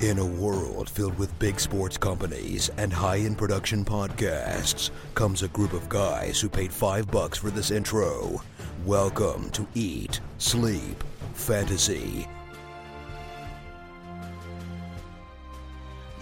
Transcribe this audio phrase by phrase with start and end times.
[0.00, 5.74] In a world filled with big sports companies and high-end production podcasts comes a group
[5.74, 8.40] of guys who paid five bucks for this intro.
[8.86, 12.26] Welcome to Eat, Sleep, Fantasy.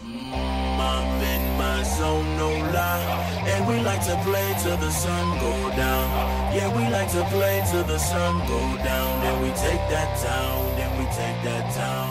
[0.02, 3.44] I'm in my zone, no lie.
[3.46, 6.52] And we like to play till the sun go down.
[6.52, 9.22] Yeah, we like to play till the sun go down.
[9.22, 12.07] Then we take that down, then we take that down.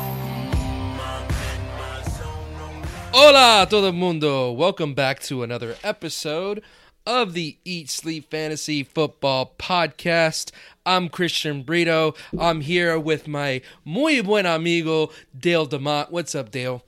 [3.20, 4.52] Hola, todo el mundo.
[4.52, 6.62] Welcome back to another episode
[7.08, 10.52] of the Eat Sleep Fantasy Football Podcast.
[10.86, 12.14] I'm Christian Brito.
[12.40, 16.12] I'm here with my muy buen amigo Dale Demott.
[16.12, 16.84] What's up, Dale?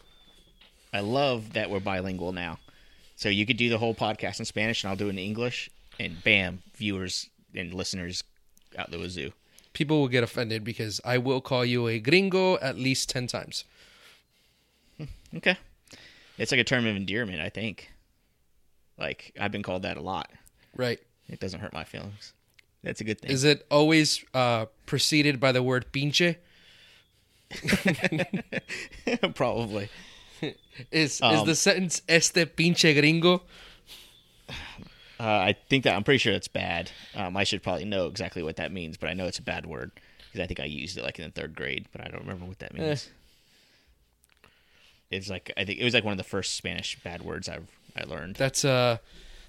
[0.93, 2.59] I love that we're bilingual now.
[3.15, 5.71] So you could do the whole podcast in Spanish and I'll do it in English,
[5.99, 8.23] and bam, viewers and listeners
[8.77, 9.31] out the wazoo.
[9.73, 13.63] People will get offended because I will call you a gringo at least 10 times.
[14.99, 15.05] Hmm,
[15.37, 15.57] okay.
[16.39, 17.91] It's like a term of endearment, I think.
[18.97, 20.29] Like, I've been called that a lot.
[20.75, 20.99] Right.
[21.27, 22.33] It doesn't hurt my feelings.
[22.83, 23.31] That's a good thing.
[23.31, 26.37] Is it always uh, preceded by the word pinche?
[29.35, 29.89] Probably.
[30.41, 30.55] Is,
[30.91, 33.43] is Um, the sentence este pinche gringo?
[35.21, 36.89] Uh, I think that I'm pretty sure it's bad.
[37.13, 39.65] Um, I should probably know exactly what that means, but I know it's a bad
[39.65, 39.91] word
[40.25, 42.45] because I think I used it like in the third grade, but I don't remember
[42.45, 43.09] what that means.
[45.11, 47.67] It's like I think it was like one of the first Spanish bad words I've
[47.95, 48.35] I learned.
[48.35, 48.97] That's uh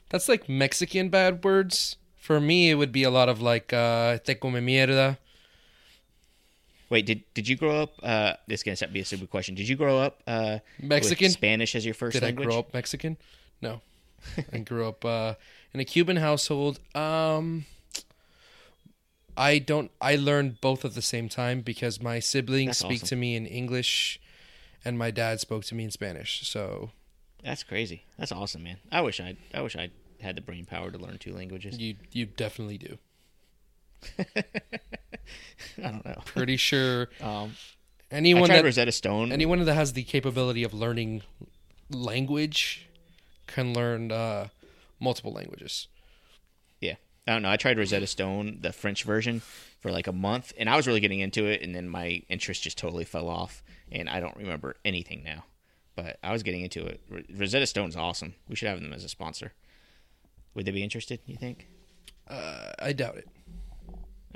[0.08, 1.96] that's like Mexican bad words.
[2.16, 5.18] For me it would be a lot of like uh te come mierda.
[6.88, 7.94] Wait, did did you grow up?
[8.02, 9.54] Uh, this is gonna be a stupid question.
[9.54, 11.30] Did you grow up uh, Mexican?
[11.30, 12.48] Spanish as your first Did language?
[12.48, 13.16] I grow up Mexican?
[13.62, 13.80] No.
[14.52, 15.34] I grew up uh
[15.72, 16.80] in a Cuban household.
[16.94, 17.66] Um
[19.36, 23.08] I don't I learned both at the same time because my siblings That's speak awesome.
[23.08, 24.20] to me in English
[24.84, 26.46] and my dad spoke to me in Spanish.
[26.48, 26.90] So
[27.44, 28.04] That's crazy.
[28.18, 28.78] That's awesome, man.
[28.92, 31.78] I wish I I wish I had the brain power to learn two languages.
[31.78, 32.98] you you definitely do.
[34.18, 34.44] I
[35.76, 36.20] don't know.
[36.24, 37.54] Pretty sure Um,
[38.10, 39.32] anyone tried that Rosetta Stone.
[39.32, 41.22] anyone that has the capability of learning
[41.90, 42.86] language
[43.46, 44.48] can learn uh,
[45.00, 45.88] multiple languages.
[46.80, 46.94] Yeah.
[47.26, 47.50] I don't know.
[47.50, 49.40] I tried Rosetta Stone, the French version,
[49.80, 52.62] for like a month, and I was really getting into it, and then my interest
[52.62, 55.44] just totally fell off, and I don't remember anything now.
[55.96, 57.00] But I was getting into it.
[57.34, 58.34] Rosetta Stone's awesome.
[58.48, 59.52] We should have them as a sponsor.
[60.54, 61.20] Would they be interested?
[61.26, 61.68] You think?
[62.28, 63.28] Uh, I doubt it.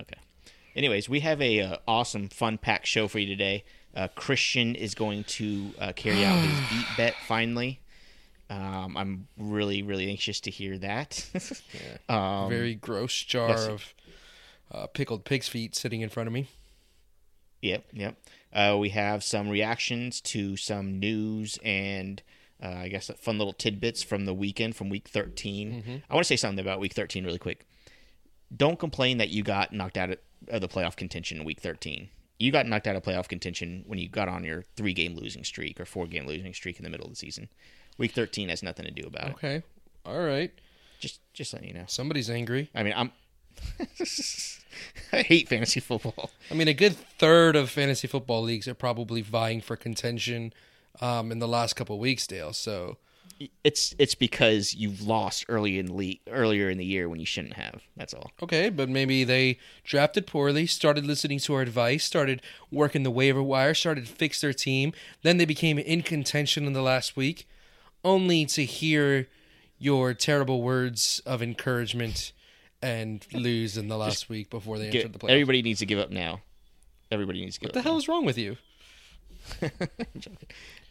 [0.00, 0.20] Okay.
[0.76, 3.64] Anyways, we have a uh, awesome, fun packed show for you today.
[3.94, 7.80] Uh, Christian is going to uh, carry out his beat bet finally.
[8.50, 11.24] Um, I'm really, really anxious to hear that.
[12.08, 13.66] um, Very gross jar yes.
[13.66, 13.94] of
[14.72, 16.48] uh, pickled pig's feet sitting in front of me.
[17.62, 18.16] Yep, yep.
[18.54, 22.22] Uh, we have some reactions to some news and
[22.62, 26.02] uh, I guess fun little tidbits from the weekend from week 13.
[26.08, 27.66] I want to say something about week 13 really quick.
[28.56, 30.10] Don't complain that you got knocked out
[30.48, 32.08] of the playoff contention in week 13.
[32.38, 35.44] You got knocked out of playoff contention when you got on your three game losing
[35.44, 37.48] streak or four game losing streak in the middle of the season.
[37.98, 39.34] Week 13 has nothing to do about it.
[39.34, 39.62] Okay,
[40.04, 40.52] all right.
[41.00, 41.84] Just, just letting you know.
[41.86, 42.70] Somebody's angry.
[42.74, 43.12] I mean, I'm.
[45.12, 46.30] I hate fantasy football.
[46.50, 50.52] I mean, a good third of fantasy football leagues are probably vying for contention
[51.00, 52.52] um, in the last couple weeks, Dale.
[52.52, 52.96] So
[53.62, 57.54] It's it's because you've lost early in le- earlier in the year when you shouldn't
[57.54, 57.82] have.
[57.96, 58.30] That's all.
[58.42, 63.42] Okay, but maybe they drafted poorly, started listening to our advice, started working the waiver
[63.42, 64.92] wire, started to fix their team.
[65.22, 67.46] Then they became in contention in the last week,
[68.04, 69.28] only to hear
[69.78, 72.32] your terrible words of encouragement
[72.84, 75.30] and lose in the last week before they Get- entered the playoffs.
[75.32, 76.40] everybody needs to give up now.
[77.10, 77.76] Everybody needs to give up.
[77.76, 78.56] what the hell is wrong with you?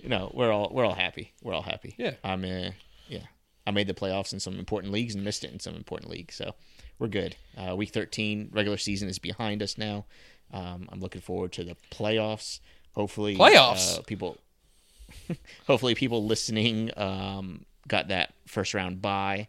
[0.05, 1.31] No, we're all we're all happy.
[1.41, 1.95] We're all happy.
[1.97, 2.15] Yeah.
[2.23, 2.71] I'm uh,
[3.07, 3.21] yeah.
[3.65, 6.35] I made the playoffs in some important leagues and missed it in some important leagues,
[6.35, 6.53] so
[6.99, 7.37] we're good.
[7.57, 10.03] Uh, week 13 regular season is behind us now.
[10.51, 12.59] Um, I'm looking forward to the playoffs.
[12.95, 13.97] Hopefully, Playoffs?
[13.99, 14.37] uh, people.
[15.67, 19.47] hopefully, people listening um, got that first round bye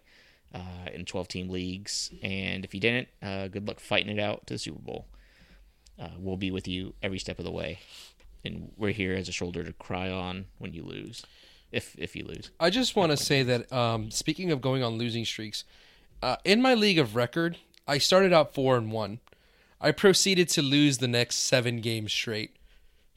[0.54, 4.46] uh, in 12 team leagues, and if you didn't, uh, good luck fighting it out
[4.46, 5.06] to the Super Bowl.
[6.00, 7.80] Uh, we'll be with you every step of the way,
[8.44, 11.24] and we're here as a shoulder to cry on when you lose,
[11.72, 12.50] if if you lose.
[12.60, 15.64] I just want to say that um, speaking of going on losing streaks,
[16.22, 19.20] uh, in my league of record, I started out four and one.
[19.80, 22.56] I proceeded to lose the next seven games straight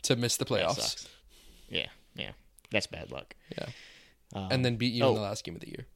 [0.04, 1.08] to miss the playoffs.
[1.70, 2.32] Yeah, yeah,
[2.72, 3.36] that's bad luck.
[3.52, 3.70] Yeah.
[4.34, 5.14] And then beat you in oh.
[5.16, 5.88] the last game of the year.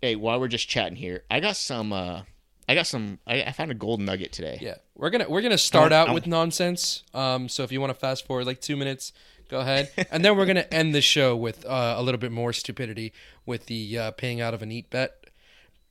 [0.00, 2.22] Hey, while we're just chatting here, I got some uh,
[2.68, 3.18] I got some.
[3.26, 4.58] I, I found a gold nugget today.
[4.60, 7.02] Yeah, we're gonna we're gonna start I out want- with nonsense.
[7.14, 9.12] Um, so if you want to fast forward like two minutes,
[9.48, 12.52] go ahead, and then we're gonna end the show with uh, a little bit more
[12.52, 13.12] stupidity
[13.46, 15.14] with the uh, paying out of an eat bet.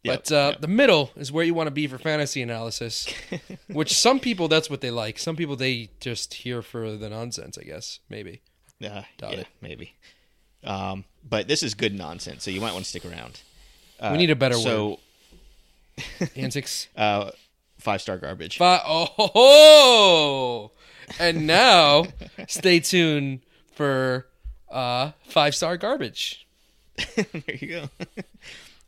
[0.06, 0.62] But uh, yep.
[0.62, 3.14] the middle is where you want to be for fantasy analysis,
[3.68, 5.18] which some people that's what they like.
[5.18, 7.58] Some people they just here for the nonsense.
[7.58, 8.42] I guess maybe.
[8.82, 9.48] Uh, Doubt yeah, it.
[9.60, 9.96] maybe.
[10.64, 13.42] Um, but this is good nonsense, so you might want to stick around.
[14.00, 15.00] Uh, we need a better so,
[16.20, 16.30] word.
[16.36, 16.88] Antics.
[16.96, 17.32] uh,
[17.80, 18.58] five star garbage.
[18.58, 20.72] Fi- oh,
[21.20, 22.06] and now
[22.48, 23.42] stay tuned
[23.74, 24.28] for
[24.70, 26.48] uh, five star garbage.
[27.16, 27.90] there you go.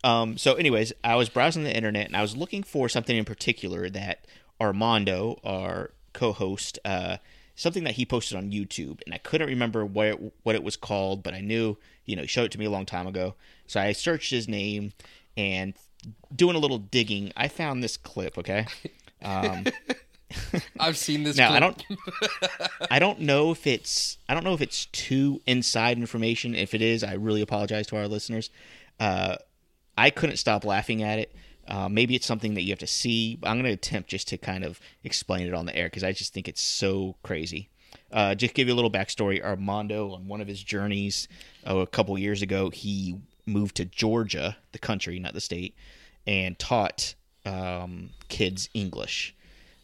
[0.03, 3.25] um, so, anyways, I was browsing the internet and I was looking for something in
[3.25, 4.25] particular that
[4.59, 7.17] Armando, our co-host, uh,
[7.55, 10.75] something that he posted on YouTube, and I couldn't remember what it, what it was
[10.75, 11.77] called, but I knew,
[12.09, 13.35] you know, he showed it to me a long time ago.
[13.67, 14.93] So I searched his name
[15.37, 15.75] and
[16.35, 18.37] doing a little digging, I found this clip.
[18.37, 18.65] Okay.
[19.21, 19.65] Um,
[20.79, 21.37] I've seen this.
[21.37, 21.83] now I don't,
[22.89, 26.55] I don't know if it's, I don't know if it's too inside information.
[26.55, 28.49] If it is, I really apologize to our listeners.
[28.99, 29.35] Uh,
[29.97, 31.35] I couldn't stop laughing at it.
[31.67, 33.37] Uh, maybe it's something that you have to see.
[33.43, 36.11] I'm going to attempt just to kind of explain it on the air because I
[36.11, 37.69] just think it's so crazy.
[38.11, 39.41] Uh, just give you a little backstory.
[39.41, 41.27] Armando, on one of his journeys
[41.65, 43.15] oh, a couple years ago, he
[43.45, 45.75] moved to Georgia, the country, not the state,
[46.25, 47.15] and taught
[47.45, 49.35] um, kids English.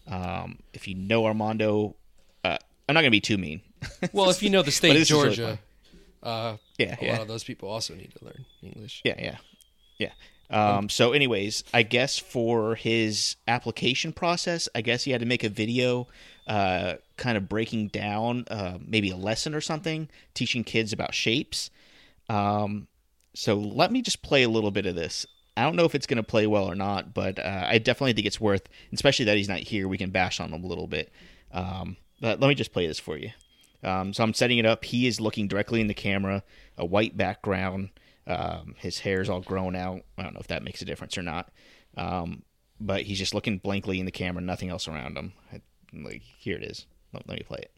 [0.08, 1.96] Um, if you know Armando,
[2.44, 2.58] uh,
[2.88, 3.62] I'm not going to be too mean.
[4.14, 5.60] Well, if you know the state of is really Georgia,
[6.24, 7.12] uh, Yeah, a yeah.
[7.14, 9.02] lot of those people also need to learn English.
[9.06, 9.38] Yeah, yeah,
[10.00, 10.12] yeah.
[10.50, 15.44] Um, so, anyways, I guess for his application process, I guess he had to make
[15.44, 16.08] a video,
[16.48, 21.70] uh, kind of breaking down uh, maybe a lesson or something, teaching kids about shapes.
[22.30, 22.88] Um,
[23.34, 25.26] so let me just play a little bit of this.
[25.58, 28.14] I don't know if it's going to play well or not, but uh, I definitely
[28.14, 29.88] think it's worth, especially that he's not here.
[29.88, 31.12] We can bash on him a little bit.
[31.52, 33.32] Um, but let me just play this for you.
[33.84, 34.84] Um, so I'm setting it up.
[34.84, 36.44] He is looking directly in the camera,
[36.78, 37.90] a white background.
[38.28, 40.02] Um, his hair's all grown out.
[40.18, 41.50] I don't know if that makes a difference or not.
[41.96, 42.44] Um,
[42.80, 45.34] but he's just looking blankly in the camera, nothing else around him.
[45.54, 45.62] I,
[46.04, 46.86] like here it is.
[47.14, 47.72] Let, let me play it.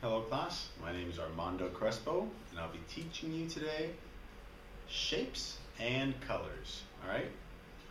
[0.00, 3.90] Hello class, my name is Armando Crespo and I'll be teaching you today
[4.88, 6.82] shapes and colors.
[7.04, 7.30] Alright,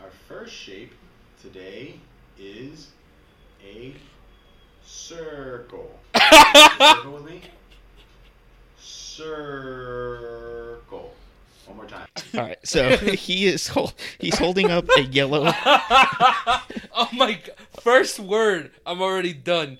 [0.00, 0.92] our first shape
[1.40, 1.94] today
[2.38, 2.90] is
[3.64, 3.94] a
[4.84, 5.98] circle.
[6.78, 7.42] circle with me?
[8.78, 10.32] Circle.
[11.66, 12.08] One more time.
[12.34, 15.50] All right, so he is hol- he's holding up a yellow.
[16.94, 17.54] Oh my god!
[17.80, 19.78] First word, I'm already done.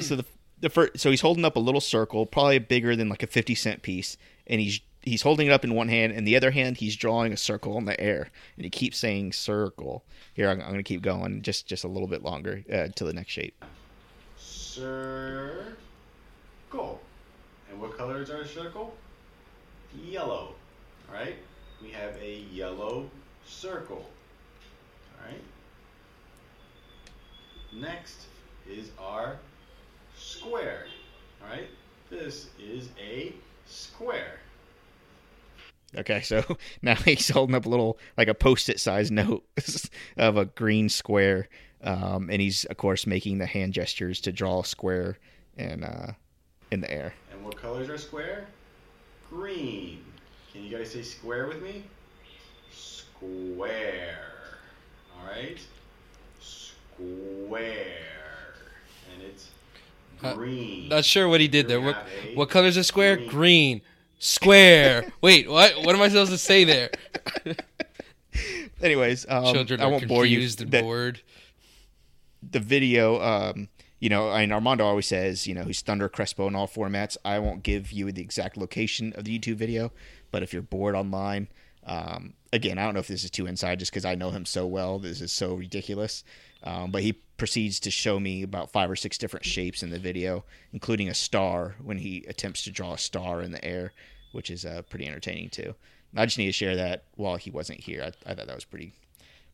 [0.00, 0.24] so the
[0.60, 3.54] the first, so he's holding up a little circle, probably bigger than like a fifty
[3.54, 4.16] cent piece,
[4.46, 7.32] and he's he's holding it up in one hand, and the other hand he's drawing
[7.32, 10.04] a circle in the air, and he keeps saying circle.
[10.34, 13.04] Here, I'm, I'm going to keep going just just a little bit longer uh, to
[13.04, 13.64] the next shape.
[14.36, 15.74] Circle.
[17.70, 18.94] And what color is our circle?
[20.04, 20.54] Yellow.
[21.08, 21.36] Alright?
[21.82, 23.10] We have a yellow
[23.46, 24.08] circle.
[25.20, 25.42] Alright?
[27.72, 28.26] Next
[28.68, 29.38] is our
[30.16, 30.86] square.
[31.42, 31.68] Alright?
[32.10, 33.32] This is a
[33.66, 34.40] square.
[35.96, 36.44] Okay, so
[36.82, 39.44] now he's holding up a little like a post-it size note
[40.16, 41.48] of a green square,
[41.82, 45.18] um, and he's of course making the hand gestures to draw a square
[45.56, 46.12] in uh,
[46.70, 47.14] in the air.
[47.48, 48.46] And what color is our square?
[49.30, 50.04] Green.
[50.52, 51.82] Can you guys say square with me?
[52.70, 54.18] Square.
[55.18, 55.58] Alright?
[56.42, 57.86] Square.
[59.14, 59.48] And it's
[60.22, 60.90] Uh, green.
[60.90, 61.78] Not sure what he did there.
[61.80, 63.16] Here we What have a what color's a square?
[63.16, 63.28] green.
[63.30, 63.80] Green.
[64.18, 65.10] Square.
[65.22, 65.74] Wait, what?
[65.84, 66.90] What am I supposed to say there?
[68.82, 70.36] Anyways, um, Children I are won't bore you.
[70.36, 71.22] confused and The- bored.
[72.42, 73.68] the video, um,
[74.00, 76.68] you know, I and mean, Armando always says, you know, he's Thunder Crespo in all
[76.68, 77.16] formats.
[77.24, 79.92] I won't give you the exact location of the YouTube video,
[80.30, 81.48] but if you're bored online,
[81.84, 84.44] um, again, I don't know if this is too inside just because I know him
[84.44, 84.98] so well.
[84.98, 86.22] This is so ridiculous.
[86.62, 89.98] Um, but he proceeds to show me about five or six different shapes in the
[89.98, 93.92] video, including a star when he attempts to draw a star in the air,
[94.32, 95.74] which is uh, pretty entertaining too.
[96.16, 98.02] I just need to share that while he wasn't here.
[98.02, 98.92] I, I thought that was pretty,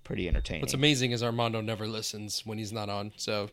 [0.03, 0.63] pretty entertaining.
[0.63, 3.13] What's amazing is Armando never listens when he's not on.
[3.17, 3.51] So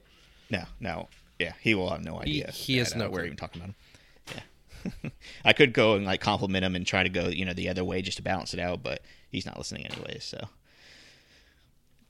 [0.52, 1.08] No, no,
[1.40, 2.52] yeah, he will have no idea.
[2.52, 4.44] he has that, no uh, we're even talking about him.
[5.04, 5.10] Yeah,
[5.46, 7.84] I could go and like compliment him and try to go, you know, the other
[7.84, 10.24] way just to balance it out, but he's not listening anyways.
[10.26, 10.48] So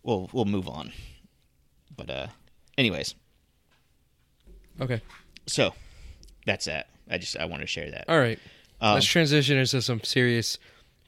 [0.03, 0.91] we'll we'll move on.
[1.95, 2.27] But uh,
[2.77, 3.13] anyways,
[4.81, 5.01] okay,
[5.45, 5.73] so
[6.45, 6.89] that's that.
[7.09, 8.05] I just I want to share that.
[8.09, 8.39] all right.
[8.79, 10.57] Um, Let's transition into some serious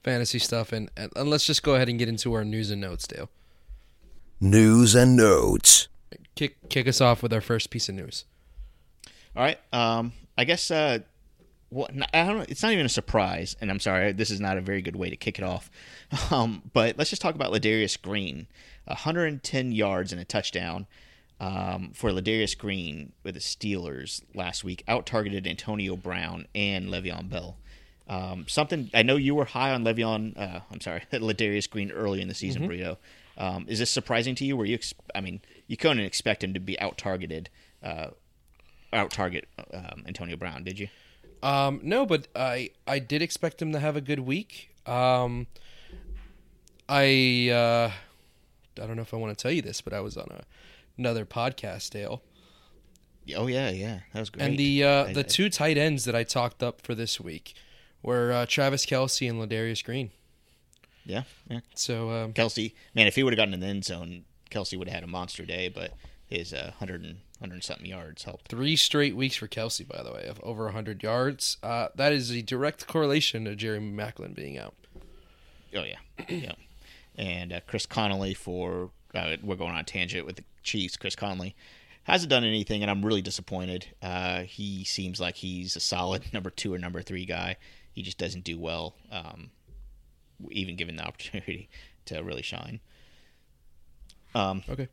[0.03, 2.79] fantasy stuff, and, and, and let's just go ahead and get into our news and
[2.79, 3.31] notes, Dale.
[4.39, 5.87] News and notes.
[6.35, 8.25] Kick kick us off with our first piece of news.
[9.35, 9.59] All right.
[9.71, 10.69] Um, I guess.
[10.71, 10.99] Uh,
[11.69, 12.45] what I don't know.
[12.47, 14.11] It's not even a surprise, and I'm sorry.
[14.11, 15.69] This is not a very good way to kick it off.
[16.31, 18.45] Um, but let's just talk about Ladarius Green.
[18.85, 20.85] 110 yards and a touchdown
[21.39, 24.83] um, for Ladarius Green with the Steelers last week.
[24.87, 27.57] Out targeted Antonio Brown and Le'Veon Bell.
[28.07, 30.37] Um, something I know you were high on Le'Veon.
[30.37, 32.71] Uh, I'm sorry, Ladarius Green early in the season, Mm-hmm.
[32.71, 32.97] Burrito.
[33.37, 34.55] Um, is this surprising to you?
[34.55, 34.75] Were you?
[34.75, 37.49] Ex- I mean, you couldn't expect him to be out targeted,
[37.83, 38.07] uh,
[38.91, 40.87] out target um, Antonio Brown, did you?
[41.41, 44.69] Um, no, but I I did expect him to have a good week.
[44.85, 45.47] Um,
[46.89, 47.91] I uh,
[48.81, 50.43] I don't know if I want to tell you this, but I was on a,
[50.97, 52.21] another podcast, Dale,
[53.35, 54.45] Oh yeah, yeah, that was great.
[54.45, 57.19] and the uh, I- the I- two tight ends that I talked up for this
[57.19, 57.53] week
[58.01, 60.11] were uh, Travis Kelce and Ladarius Green.
[61.05, 61.61] yeah, yeah.
[61.75, 64.87] So um, Kelce, man, if he would have gotten in the end zone, Kelce would
[64.87, 65.69] have had a monster day.
[65.69, 65.93] But
[66.33, 68.47] his uh, hundred and hundred something yards helped.
[68.47, 71.57] three straight weeks for Kelce, by the way, of over 100 yards.
[71.61, 74.73] Uh, that is a direct correlation to Jerry Maclin being out.
[75.75, 76.53] Oh yeah, yeah.
[77.15, 80.97] And uh, Chris Conley for uh, we're going on a tangent with the Chiefs.
[80.97, 81.55] Chris Conley
[82.03, 83.87] hasn't done anything, and I'm really disappointed.
[84.01, 87.57] Uh, he seems like he's a solid number two or number three guy.
[87.91, 89.51] He just doesn't do well, um,
[90.49, 91.69] even given the opportunity
[92.05, 92.79] to really shine.
[94.35, 94.87] Um, Okay.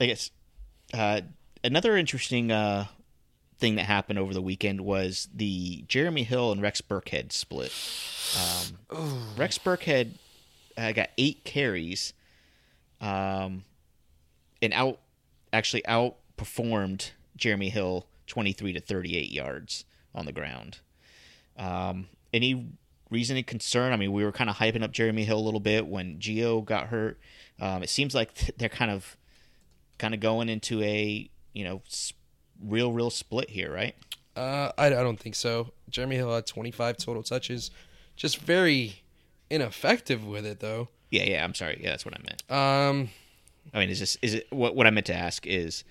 [0.00, 0.30] I guess
[0.94, 1.20] uh,
[1.62, 2.86] another interesting uh,
[3.58, 7.72] thing that happened over the weekend was the Jeremy Hill and Rex Burkhead split.
[8.90, 10.12] Um, Rex Burkhead
[10.78, 12.14] uh, got eight carries,
[13.00, 13.64] um,
[14.62, 15.00] and out
[15.52, 20.78] actually outperformed Jeremy Hill twenty three to thirty eight yards on the ground.
[21.58, 22.68] Um, any
[23.10, 23.92] reason of concern?
[23.92, 26.64] I mean, we were kind of hyping up Jeremy Hill a little bit when Gio
[26.64, 27.20] got hurt.
[27.60, 29.16] Um, it seems like they're kind of
[29.98, 31.82] kind of going into a you know
[32.62, 33.94] real real split here, right?
[34.36, 35.72] Uh, I, I don't think so.
[35.90, 37.70] Jeremy Hill had 25 total touches.
[38.16, 39.02] Just very
[39.50, 40.88] ineffective with it, though.
[41.10, 41.44] Yeah, yeah.
[41.44, 41.80] I'm sorry.
[41.82, 42.42] Yeah, that's what I meant.
[42.50, 43.10] Um,
[43.74, 45.84] I mean, is this is it what what I meant to ask is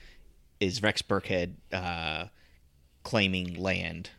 [0.60, 2.26] is Rex Burkhead uh,
[3.04, 4.10] claiming land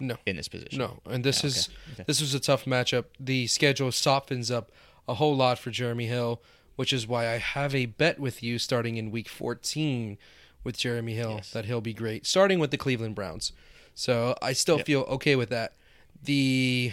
[0.00, 0.78] no, in this position?
[0.78, 1.00] no.
[1.06, 2.04] And this Yeah, is okay, okay.
[2.06, 3.06] this was a tough matchup.
[3.18, 4.70] The schedule softens up
[5.08, 6.40] a whole lot for Jeremy Hill,
[6.76, 10.18] which is why I have a bet with you starting in week 14
[10.62, 11.50] with Jeremy Hill Yes.
[11.50, 13.52] that he'll be great, starting with the Cleveland Browns.
[13.94, 14.86] So I still Yep.
[14.86, 15.74] feel okay with that.
[16.22, 16.92] The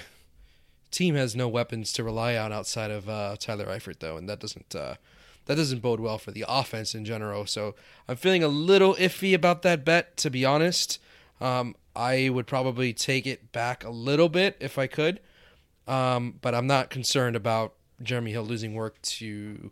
[0.91, 4.39] team has no weapons to rely on outside of uh, Tyler Eifert, though, and that
[4.39, 4.95] doesn't uh,
[5.45, 7.45] that doesn't bode well for the offense in general.
[7.47, 7.75] So
[8.07, 10.99] I'm feeling a little iffy about that bet, to be honest.
[11.39, 15.19] Um, I would probably take it back a little bit if I could,
[15.87, 17.73] um, but I'm not concerned about
[18.03, 19.71] Jeremy Hill losing work to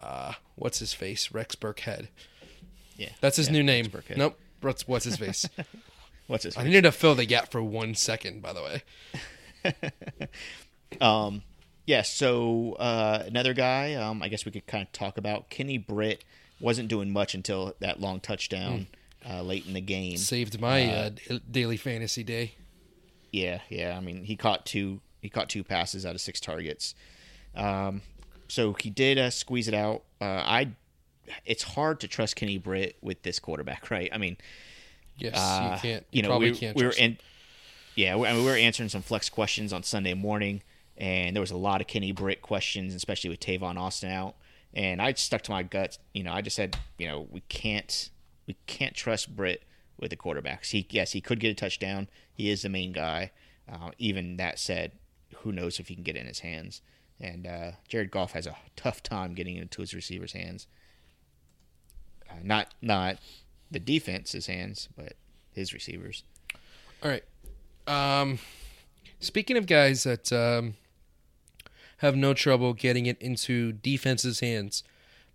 [0.00, 2.08] uh, what's his face, Rex Burkhead.
[2.96, 3.86] Yeah, That's his yeah, new name.
[3.86, 4.16] Burkhead.
[4.16, 4.38] Nope.
[4.60, 5.48] What's, what's his face?
[6.26, 6.56] What's his?
[6.56, 8.82] I needed to fill the gap for one second, by the way.
[11.00, 11.42] Um,
[11.84, 12.02] yeah.
[12.02, 13.94] So uh, another guy.
[13.94, 16.24] Um, I guess we could kind of talk about Kenny Britt.
[16.60, 18.86] Wasn't doing much until that long touchdown
[19.28, 20.16] uh, late in the game.
[20.16, 21.10] Saved my uh,
[21.50, 22.54] daily fantasy day.
[23.32, 23.96] Yeah, yeah.
[23.96, 25.00] I mean, he caught two.
[25.20, 26.94] He caught two passes out of six targets.
[27.56, 28.02] Um,
[28.48, 30.02] so he did uh, squeeze it out.
[30.20, 30.68] Uh, I.
[31.44, 34.08] It's hard to trust Kenny Britt with this quarterback, right?
[34.12, 34.36] I mean,
[35.18, 36.06] Yes, uh, you can't.
[36.12, 36.76] You know, probably we, can't.
[36.76, 37.18] we were in.
[37.94, 40.62] Yeah, we, I mean, we were answering some flex questions on Sunday morning,
[40.96, 44.34] and there was a lot of Kenny Britt questions, especially with Tavon Austin out.
[44.74, 45.98] And I stuck to my guts.
[46.12, 48.10] You know, I just said, you know, we can't,
[48.46, 49.62] we can't trust Britt
[49.98, 50.70] with the quarterbacks.
[50.70, 52.08] He, yes, he could get a touchdown.
[52.34, 53.30] He is the main guy.
[53.70, 54.92] Uh, even that said,
[55.38, 56.82] who knows if he can get it in his hands?
[57.20, 60.66] And uh, Jared Goff has a tough time getting into his receivers' hands.
[62.28, 63.18] Uh, not, not
[63.70, 65.14] the defense's hands, but
[65.52, 66.24] his receivers.
[67.02, 67.24] All right.
[67.86, 68.38] Um,
[69.20, 70.74] speaking of guys that um,
[71.98, 74.82] have no trouble getting it into defense's hands,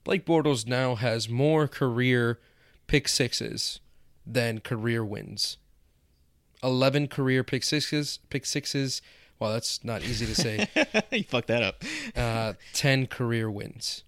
[0.04, 2.40] Blake Bortles now has more career
[2.88, 3.80] pick sixes
[4.26, 5.58] than career wins.
[6.64, 8.20] Eleven career pick sixes.
[8.30, 9.02] Pick sixes.
[9.42, 10.68] Well, that's not easy to say.
[11.12, 11.84] you fucked that up.
[12.16, 14.04] Uh, Ten career wins.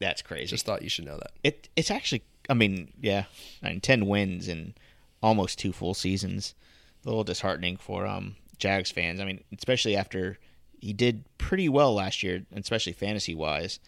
[0.00, 0.46] That's crazy.
[0.46, 1.30] Just thought you should know that.
[1.44, 3.26] it it's actually I mean, yeah.
[3.62, 4.74] I mean ten wins in
[5.22, 6.56] almost two full seasons.
[7.04, 9.20] A little disheartening for um Jags fans.
[9.20, 10.38] I mean, especially after
[10.80, 13.78] he did pretty well last year, especially fantasy wise.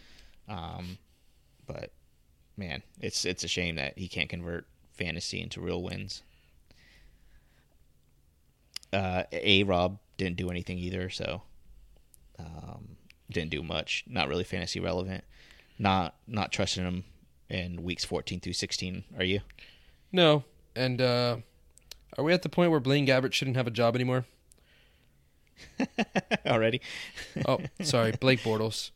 [0.48, 0.98] Um
[1.66, 1.90] but
[2.56, 6.22] man, it's it's a shame that he can't convert fantasy into real wins.
[8.92, 11.42] Uh A Rob didn't do anything either, so
[12.38, 12.96] Um,
[13.30, 14.04] didn't do much.
[14.06, 15.24] Not really fantasy relevant.
[15.78, 17.04] Not not trusting him
[17.48, 19.04] in weeks 14 through 16.
[19.16, 19.40] Are you?
[20.12, 20.44] No.
[20.76, 21.38] And uh,
[22.16, 24.26] are we at the point where Blaine Gabbert shouldn't have a job anymore?
[26.46, 26.80] Already?
[27.46, 28.90] Oh, sorry, Blake Bortles.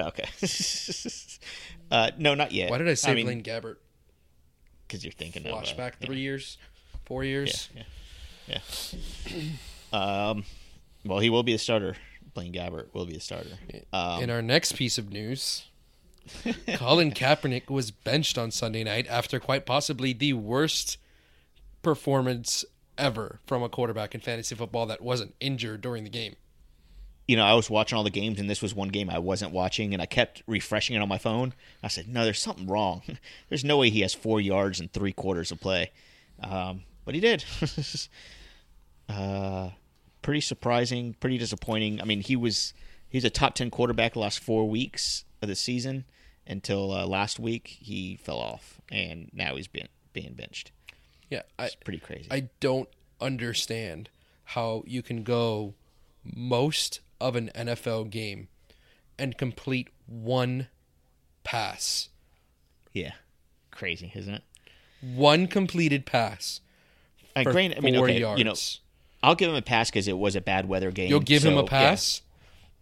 [0.00, 0.28] Okay.
[1.90, 2.70] uh, no, not yet.
[2.70, 3.76] Why did I say mean, Blaine Gabbert?
[4.86, 6.06] Because you're thinking of uh, Flashback yeah.
[6.06, 6.58] three years,
[7.04, 7.70] four years.
[7.74, 7.82] Yeah,
[8.48, 8.58] yeah,
[9.30, 9.42] yeah.
[9.94, 10.44] um,
[11.04, 11.96] well, he will be a starter.
[12.34, 13.50] Blaine Gabbert will be a starter.
[13.92, 15.66] Um, In our next piece of news,
[16.74, 20.98] Colin Kaepernick was benched on Sunday night after quite possibly the worst
[21.82, 22.64] performance
[22.98, 26.34] ever from a quarterback in fantasy football that wasn't injured during the game.
[27.28, 29.52] you know, I was watching all the games, and this was one game I wasn't
[29.52, 31.54] watching, and I kept refreshing it on my phone.
[31.82, 33.02] I said, "No, there's something wrong.
[33.48, 35.90] there's no way he has four yards and three quarters of play."
[36.42, 37.44] Um, but he did.
[39.08, 39.70] uh,
[40.24, 42.00] pretty surprising, pretty disappointing.
[42.00, 42.74] I mean, he was
[43.08, 46.06] he's a top ten quarterback the last four weeks of the season
[46.46, 50.72] until uh, last week he fell off, and now he's being being benched.
[51.30, 52.26] Yeah, I, It's pretty crazy.
[52.30, 52.88] I don't
[53.20, 54.08] understand
[54.48, 55.74] how you can go
[56.24, 58.48] most of an NFL game
[59.18, 60.68] and complete one
[61.44, 62.08] pass.
[62.92, 63.12] yeah,
[63.70, 64.42] crazy, isn't it?
[65.00, 66.60] One completed pass
[67.36, 68.38] And for granted, I mean, four okay, yards.
[68.38, 68.54] you know,
[69.24, 71.08] I'll give him a pass because it was a bad weather game.
[71.08, 71.68] You'll give him so, a yeah.
[71.68, 72.22] pass?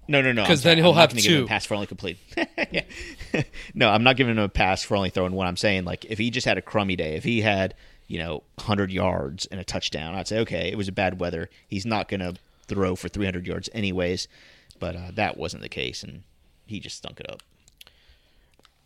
[0.08, 0.44] No, no, no.
[0.44, 1.44] 'Cause I'm then he'll I'm not have gonna give him two.
[1.44, 2.18] a pass for only complete.
[3.74, 5.46] no, I'm not giving him a pass for only throwing one.
[5.46, 7.74] I'm saying like if he just had a crummy day, if he had
[8.08, 11.48] you know 100 yards and a touchdown, I'd say okay, it was a bad weather.
[11.68, 12.34] He's not gonna
[12.66, 14.26] throw for 300 yards anyways.
[14.78, 16.24] But uh, that wasn't the case, and
[16.66, 17.42] he just stunk it up.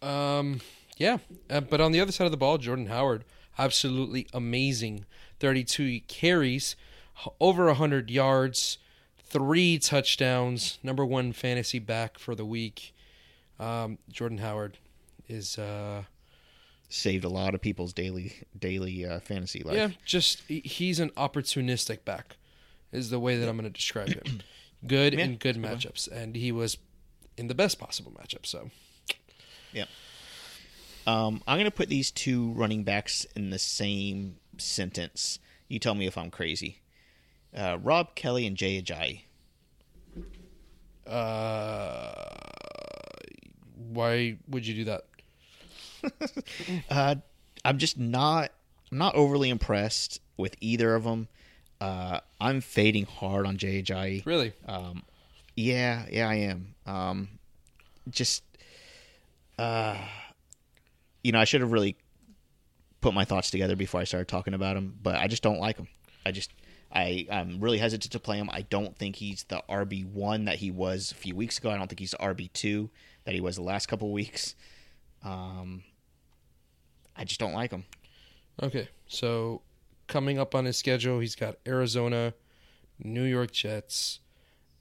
[0.06, 0.60] Um,
[0.98, 3.24] yeah, uh, but on the other side of the ball, Jordan Howard,
[3.58, 5.06] absolutely amazing.
[5.40, 6.76] 32 carries,
[7.40, 8.78] over 100 yards,
[9.18, 12.94] three touchdowns, number one fantasy back for the week.
[13.58, 14.78] Um, Jordan Howard
[15.28, 16.02] is, uh,
[16.88, 19.74] Saved a lot of people's daily daily uh, fantasy life.
[19.74, 22.36] yeah, just he's an opportunistic back,
[22.92, 24.40] is the way that I'm going to describe him.
[24.86, 25.72] Good Yeah, in good one.
[25.76, 26.78] matchups, and he was
[27.36, 28.46] in the best possible matchup.
[28.46, 28.70] So
[29.72, 29.86] yeah.
[31.08, 35.40] Um, I'm going to put these two running backs in the same sentence.
[35.66, 36.82] You tell me if I'm crazy.
[37.56, 39.22] Uh, Rob Kelley and Jay Ajayi.
[41.06, 42.12] Uh,
[43.88, 45.02] why would you do that?
[46.90, 47.16] Uh,
[47.64, 48.52] I'm just not
[48.92, 51.28] I'm not overly impressed with either of them.
[51.80, 54.24] Uh, I'm fading hard on Jay Ajayi.
[54.24, 54.52] Really?
[54.66, 55.02] Um,
[55.56, 56.74] yeah, yeah, I am.
[56.86, 57.28] Um,
[58.10, 58.44] just,
[59.58, 59.96] uh,
[61.24, 61.96] you know, I should have really
[63.00, 65.76] put my thoughts together before I started talking about him, but I just don't like
[65.76, 65.88] him.
[66.24, 66.52] I just,
[66.96, 68.48] I, I'm really hesitant to play him.
[68.50, 71.70] I don't think he's the RB one that he was a few weeks ago.
[71.70, 72.88] I don't think he's RB two
[73.24, 74.54] that he was the last couple weeks.
[75.22, 75.82] Um,
[77.14, 77.84] I just don't like him.
[78.62, 79.60] Okay, so
[80.06, 82.32] coming up on his schedule, he's got Arizona,
[82.98, 84.20] New York Jets,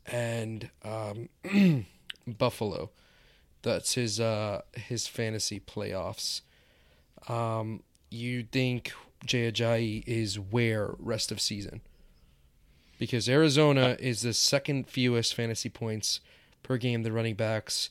[0.06, 1.28] and um,
[2.28, 2.92] Buffalo.
[3.62, 6.42] That's his uh, his fantasy playoffs.
[7.28, 8.94] Um, you think
[9.26, 11.82] Jay Ajayi is where rest of season?
[12.98, 16.22] Because Arizona is the second fewest fantasy points
[16.64, 17.04] per game.
[17.04, 17.90] The running backs,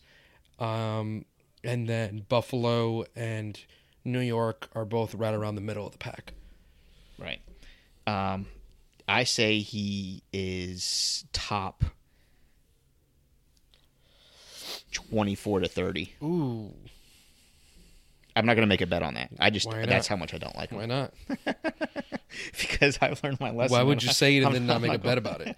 [0.59, 1.27] um,
[1.63, 3.61] and then Buffalo and
[4.03, 6.33] New York are both right around the middle of the pack.
[7.19, 7.41] Right.
[8.07, 8.47] Um,
[9.07, 11.85] I say he is top
[14.91, 16.15] twenty-four to thirty.
[16.23, 16.73] Ooh,
[18.37, 19.31] I'm not going to make a bet on that.
[19.39, 21.13] I just that's how much I don't like why not?
[22.59, 23.77] because I've learned my lesson.
[23.77, 25.57] Why would you say it and then not make a bet about it?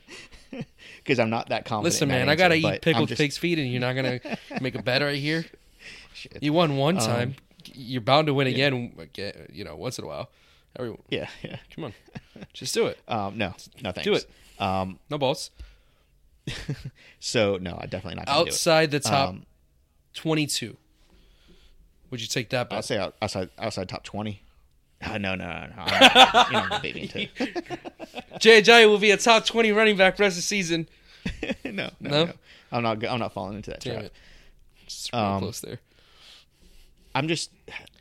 [0.99, 1.85] Because I'm not that confident.
[1.85, 4.21] Listen, man, I gotta eat pickled just- pig's feet, and you're not gonna
[4.61, 5.45] make a bet right here.
[6.15, 6.33] Shit.
[6.35, 7.37] Um, You won one time.
[7.75, 8.93] You're bound to win again.
[8.99, 10.31] again, You know, once in a while.
[10.79, 11.57] Every, Yeah, yeah.
[11.75, 11.95] come on,
[12.53, 12.99] just do it.
[13.09, 14.05] Um, no, no thanks.
[14.05, 14.27] Do it.
[14.59, 15.51] Um, No balls.
[17.21, 18.29] so no, I definitely not.
[18.29, 18.31] It.
[18.49, 19.47] Outside the top Um,
[20.15, 20.77] 22,
[22.11, 24.43] would you take that I'll say out- outside outside top twenty.
[25.03, 25.67] Uh, no, no, no.
[25.67, 25.73] no.
[25.77, 25.89] I'm
[26.33, 27.31] not, you're not gonna bait into it.
[28.41, 30.89] JJ will be a top 20 running back rest of the season.
[31.65, 32.25] no, no, No?
[32.25, 32.33] no,
[32.73, 33.05] I'm not.
[33.05, 34.05] I'm not falling into that Damn trap.
[34.07, 34.13] it.
[34.87, 35.81] Just real Um, close there.
[37.15, 37.51] I'm just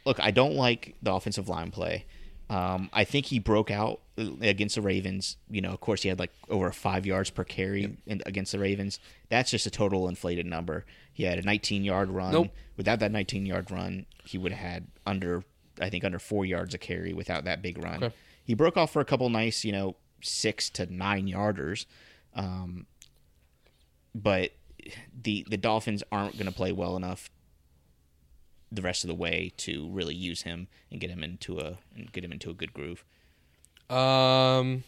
[0.06, 0.20] look.
[0.22, 2.06] I don't like the offensive line play.
[2.50, 5.38] Um, I think he broke out against the Ravens.
[5.50, 8.60] You know, of course, he had like over five yards per carry in, against the
[8.60, 9.00] Ravens.
[9.30, 10.86] That's just a total inflated number.
[11.14, 12.32] He had a 19 yard run.
[12.32, 12.56] Nope.
[12.78, 15.44] Without that 19 yard run, he would have had under,
[15.80, 18.04] I think, under four yards a carry without that big run.
[18.04, 18.16] Okay.
[18.44, 21.86] He broke off for a couple nice, you know, six to nine yarders.
[22.36, 22.86] Um,
[24.14, 24.52] but
[25.20, 27.30] the the Dolphins aren't going to play well enough
[28.72, 32.12] the rest of the way to really use him and get him into a and
[32.12, 33.04] get him into a good groove.
[33.90, 34.84] Um,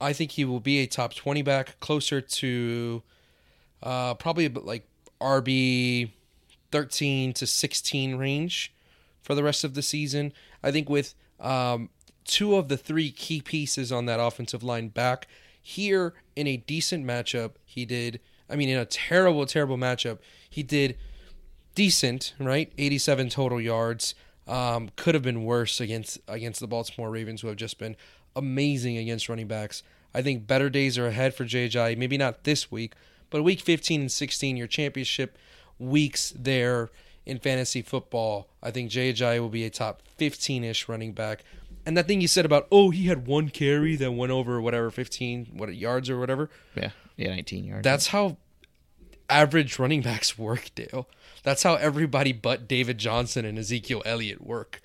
[0.00, 3.02] I think he will be a top 20 back, closer to
[3.82, 4.86] uh, probably like
[5.20, 6.10] RB
[6.70, 8.72] 13 to 16 range
[9.22, 10.32] for the rest of the season.
[10.62, 11.90] I think with um,
[12.24, 15.26] two of the three key pieces on that offensive line back
[15.60, 18.20] here in a decent matchup, he did.
[18.48, 20.96] I mean, in a terrible, terrible matchup, he did
[21.74, 22.72] decent, right?
[22.78, 24.14] 87 total yards.
[24.50, 27.96] Um, could have been worse against against the Baltimore Ravens, who have just been
[28.34, 29.82] amazing against running backs.
[30.12, 31.96] I think better days are ahead for JJ.
[31.96, 32.94] Maybe not this week,
[33.30, 35.38] but week 15 and 16, your championship
[35.78, 36.90] weeks there
[37.24, 38.48] in fantasy football.
[38.62, 41.44] I think JJ will be a top 15 ish running back.
[41.86, 44.90] And that thing you said about, oh, he had one carry that went over whatever
[44.90, 46.50] 15 what yards or whatever.
[46.74, 47.84] Yeah, yeah, 19 yards.
[47.84, 48.36] That's how
[49.30, 51.08] average running backs work, Dale.
[51.42, 54.82] That's how everybody but David Johnson and Ezekiel Elliott work.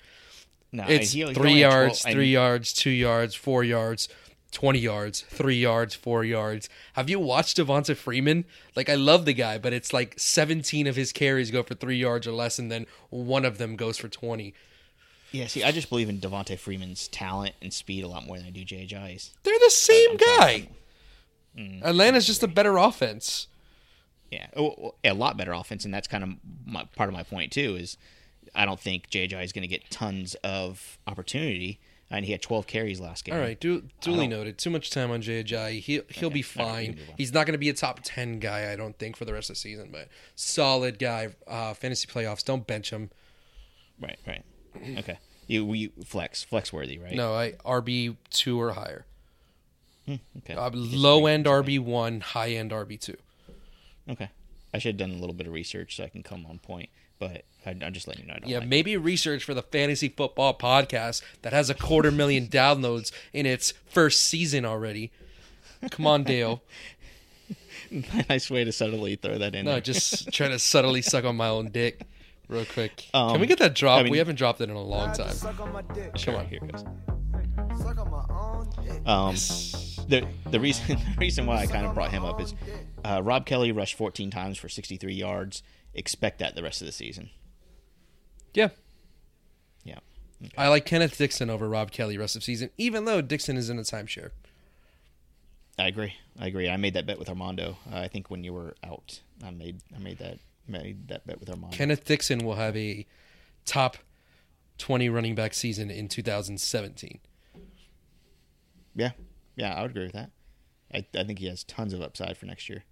[0.72, 4.08] no, It's he- three had 12 yards, I- three yards, two yards, four yards,
[4.52, 6.68] 20 yards, three yards, four yards.
[6.94, 8.44] Have you watched Devonta Freeman?
[8.74, 11.96] Like, I love the guy, but it's like 17 of his carries go for three
[11.98, 14.54] yards or less, and then one of them goes for 20.
[15.32, 18.46] Yeah, see, I just believe in Devonta Freeman's talent and speed a lot more than
[18.46, 19.32] I do JJ's.
[19.42, 20.68] They're the same guy.
[21.58, 21.82] Mm.
[21.82, 23.48] Atlanta's just a better offense.
[24.30, 26.30] Yeah, oh, a lot better offense, and that's kind of
[26.66, 27.76] my, part of my point too.
[27.76, 27.96] Is
[28.54, 31.78] I don't think JJ is going to get tons of opportunity,
[32.10, 33.34] and he had 12 carries last game.
[33.34, 34.58] All right, du- duly noted.
[34.58, 35.80] Too much time on JJ.
[35.80, 36.98] He he'll be right, we fine.
[37.16, 39.48] He's not going to be a top ten guy, I don't think, for the rest
[39.50, 39.90] of the season.
[39.92, 41.28] But solid guy.
[41.46, 42.44] Uh, fantasy playoffs.
[42.44, 43.10] Don't bench him.
[44.00, 44.44] right, right.
[44.98, 47.14] Okay, you we flex flex worthy, right?
[47.14, 49.06] No, I RB two or higher.
[50.08, 50.54] Okay.
[50.54, 53.16] Uh, low end RB one, high end RB two.
[54.08, 54.30] Okay.
[54.74, 56.90] I should have done a little bit of research so I can come on point,
[57.18, 58.34] but I, I'm just letting you know.
[58.36, 62.10] I don't Yeah, like maybe research for the fantasy football podcast that has a quarter
[62.10, 65.10] million downloads in its first season already.
[65.90, 66.62] Come on, Dale.
[68.28, 69.64] nice way to subtly throw that in.
[69.64, 69.80] No, there.
[69.80, 72.00] just trying to subtly suck on my own dick,
[72.48, 73.06] real quick.
[73.14, 74.00] Um, Can we get that drop?
[74.00, 75.32] I mean- we haven't dropped it in a long time.
[75.32, 76.16] Suck on my dick.
[76.18, 76.84] Sure, here it goes.
[77.80, 79.06] Suck on my own dick.
[79.06, 79.36] Um,
[80.08, 82.54] the the reason the reason why I kind of brought him up is
[83.04, 85.62] uh, Rob Kelley rushed 14 times for 63 yards.
[85.94, 87.30] Expect that the rest of the season.
[88.54, 88.68] Yeah,
[89.84, 89.98] Yeah.
[90.56, 93.78] I like Kenneth Dixon over Rob Kelley rest of season, even though Dixon is in
[93.78, 94.30] a timeshare.
[95.78, 96.14] I agree.
[96.38, 96.68] I agree.
[96.70, 97.76] I made that bet with Armando.
[97.90, 101.38] Uh, I think when you were out, I made I made that made that bet
[101.38, 101.76] with Armando.
[101.76, 103.06] Kenneth Dixon will have a
[103.64, 103.98] top
[104.78, 107.18] 20 running back season in 2017.
[108.94, 109.10] Yeah,
[109.56, 110.30] yeah, I would agree with that.
[110.92, 112.84] I, I think he has tons of upside for next year.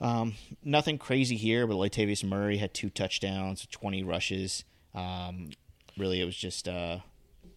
[0.00, 4.64] Um, nothing crazy here, but Latavius Murray had two touchdowns, twenty rushes.
[4.94, 5.50] Um,
[5.96, 6.68] really, it was just.
[6.68, 6.98] Uh,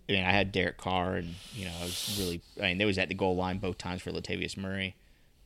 [0.10, 2.42] I mean, I had Derek Carr, and you know, I was really.
[2.60, 4.96] I mean, there was at the goal line both times for Latavius Murray,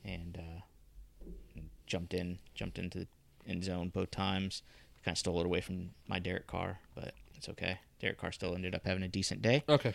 [0.04, 3.06] and uh, jumped in, jumped into the
[3.46, 4.62] end zone both times.
[5.04, 7.78] Kind of stole it away from my Derek Carr, but it's okay.
[8.00, 9.62] Derek Carr still ended up having a decent day.
[9.68, 9.94] Okay.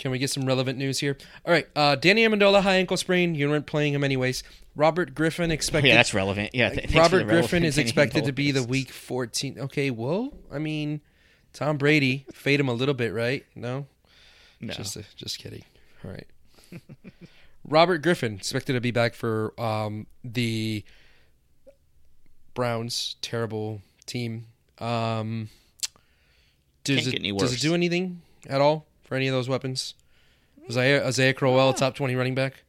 [0.00, 1.18] Can we get some relevant news here?
[1.44, 1.68] All right.
[1.76, 3.34] Uh, Danny Amendola, high ankle sprain.
[3.34, 4.42] You weren't playing him anyways.
[4.74, 5.88] Robert Griffin expected.
[5.88, 6.54] Yeah, that's relevant.
[6.54, 9.58] Yeah, th- Robert Griffin is expected to be the week 14.
[9.60, 11.02] Okay, well, I mean,
[11.52, 13.44] Tom Brady fade him a little bit, right?
[13.54, 13.88] No,
[14.58, 14.72] No.
[14.72, 15.64] just uh, just kidding.
[16.02, 16.26] All right.
[17.68, 20.82] Robert Griffin expected to be back for um, the
[22.54, 24.46] Browns' terrible team.
[24.78, 25.50] Um,
[26.84, 29.48] does Can't it get any does it do anything at all for any of those
[29.48, 29.94] weapons?
[30.68, 32.62] Isaiah, Isaiah Crowell, top 20 running back.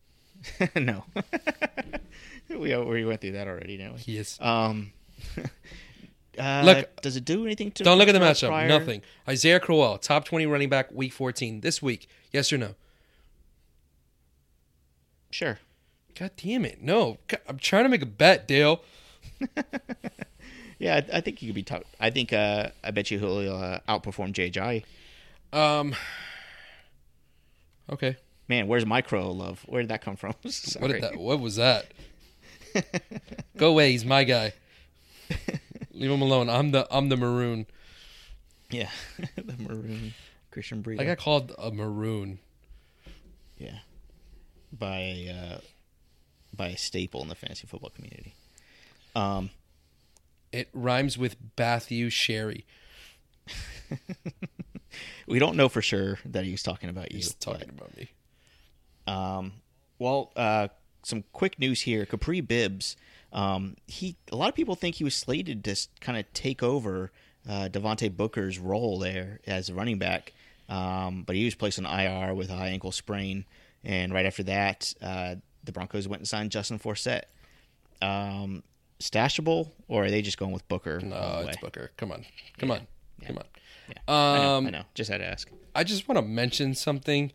[0.74, 1.04] no.
[2.48, 3.98] we we went through that already, didn't we?
[4.00, 4.38] He is.
[4.40, 4.92] Um,
[6.38, 7.84] uh, Look- does it do anything to?
[7.84, 8.48] Don't look at the matchup.
[8.48, 8.66] Pryor?
[8.66, 9.02] Nothing.
[9.28, 12.08] Isaiah Crowell, top 20 running back, week 14 this week.
[12.32, 12.74] Yes or no?
[15.30, 15.58] Sure.
[16.18, 16.80] God damn it.
[16.80, 17.18] No.
[17.28, 18.80] God, I'm trying to make a bet, Dale.
[20.78, 21.82] Yeah, I, I think he could be top.
[22.00, 22.32] I think.
[22.32, 24.84] Uh, I bet you he'll uh, outperform JJ.
[25.52, 25.94] Um.
[27.90, 28.16] Okay.
[28.48, 29.62] Man, where's my crow love?
[29.66, 30.34] Where did that come from?
[30.78, 31.16] What did that?
[31.16, 31.92] What was that?
[33.56, 33.92] Go away.
[33.92, 34.52] He's my guy.
[35.92, 36.48] Leave him alone.
[36.48, 37.66] I'm the I'm the maroon.
[38.70, 38.90] Yeah,
[39.36, 40.14] the maroon
[40.50, 41.02] Christian Brito.
[41.02, 42.38] I got called a maroon.
[43.58, 43.78] yeah,
[44.72, 45.58] by uh,
[46.54, 48.34] by a staple in the fantasy football community.
[49.16, 49.50] Um,
[50.52, 52.64] It rhymes with Matthew Sherry.
[55.28, 57.18] We don't know for sure that he was talking about you.
[57.18, 58.10] He's but- talking about me.
[59.06, 59.52] Um,
[59.98, 60.68] well, uh,
[61.02, 62.04] some quick news here.
[62.06, 62.96] Kapri Bibbs,
[63.32, 67.10] um, he a lot of people think he was slated to kind of take over
[67.48, 70.32] uh, Devontae Booker's role there as a running back,
[70.68, 73.44] um, but he was placed on IR with a high ankle sprain,
[73.82, 77.22] and right after that, uh, the Broncos went and signed Justin Forsett.
[78.00, 78.62] Um,
[79.00, 81.00] stashable, or are they just going with Booker?
[81.00, 81.56] No, it's?
[81.56, 81.90] Booker.
[81.96, 82.24] Come on,
[82.58, 82.86] come on,
[83.24, 83.44] come on.
[83.88, 84.82] Yeah, I know, Um, I know.
[84.94, 85.50] Just had to ask.
[85.74, 87.32] I just want to mention something.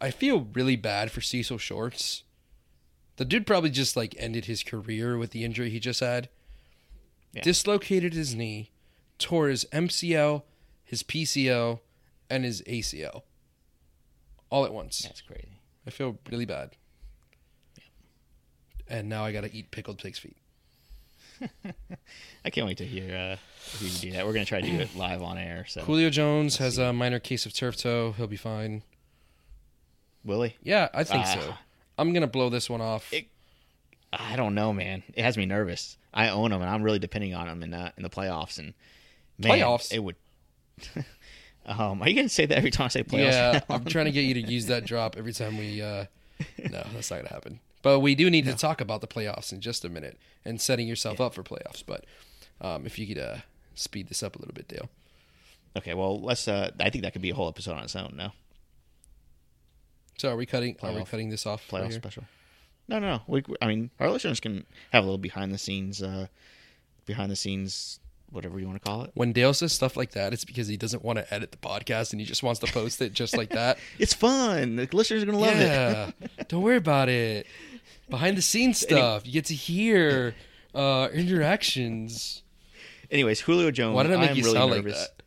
[0.00, 2.24] I feel really bad for Cecil Shorts.
[3.16, 6.28] The dude probably just like ended his career with the injury he just had.
[7.32, 7.42] Yeah.
[7.42, 8.70] Dislocated his knee,
[9.18, 10.42] tore his MCL,
[10.84, 11.80] his PCL,
[12.28, 13.22] and his ACL.
[14.50, 15.02] All at once.
[15.02, 15.60] That's crazy.
[15.86, 16.72] I feel really bad.
[18.88, 20.36] And now I got to eat pickled pig's feet.
[22.44, 23.36] I can't wait to hear uh,
[23.74, 24.26] if you can do that.
[24.26, 25.64] We're gonna try to do it live on air.
[25.68, 28.12] So Julio Jones has a minor case of turf toe.
[28.16, 28.82] He'll be fine.
[30.24, 31.40] Willie, Yeah, I think so.
[31.50, 31.60] Ah.
[31.98, 33.12] I'm going to blow this one off.
[33.12, 33.26] It-
[34.12, 35.02] I don't know, man.
[35.14, 35.96] It has me nervous.
[36.12, 38.58] I own him, and I'm really depending on him in uh, in the playoffs.
[38.58, 38.74] And
[39.38, 39.90] man, Playoffs?
[39.90, 40.16] it would.
[41.66, 43.32] um, are you gonna say that every time I say playoffs?
[43.32, 45.80] Yeah, I'm trying to get you to use that drop every time we.
[45.80, 46.04] Uh,
[46.58, 47.60] no, that's not gonna happen.
[47.80, 50.86] But we do need to talk about the playoffs in just a minute and setting
[50.86, 51.82] yourself up for playoffs.
[51.84, 52.04] But
[52.60, 53.36] um, if you could uh,
[53.74, 54.88] speed this up a little bit, Dale.
[55.76, 56.46] okay, well, let's.
[56.48, 58.14] Uh, I think that could be a whole episode on its own.
[58.16, 58.32] No
[60.18, 60.76] So are we cutting?
[60.82, 61.62] Are we cutting this off?
[61.72, 61.98] right playoff here?
[62.00, 62.24] special.
[62.88, 63.22] No, no, no.
[63.26, 66.26] We, I mean, our listeners can have a little behind the scenes, uh,
[67.06, 69.12] behind the scenes, whatever you want to call it.
[69.14, 72.12] When Dale says stuff like that, it's because he doesn't want to edit the podcast
[72.12, 73.78] and he just wants to post it just like that.
[73.98, 74.76] It's fun.
[74.76, 75.62] The listeners are gonna love it.
[75.62, 76.10] yeah,
[76.48, 77.46] don't worry about it.
[78.10, 80.34] Behind the scenes stuff, you get to hear
[80.74, 82.42] uh, interactions.
[83.12, 83.94] Anyways, Julio Jones.
[83.94, 85.06] Why did I make I'm you really sound like nervous.
[85.08, 85.22] that,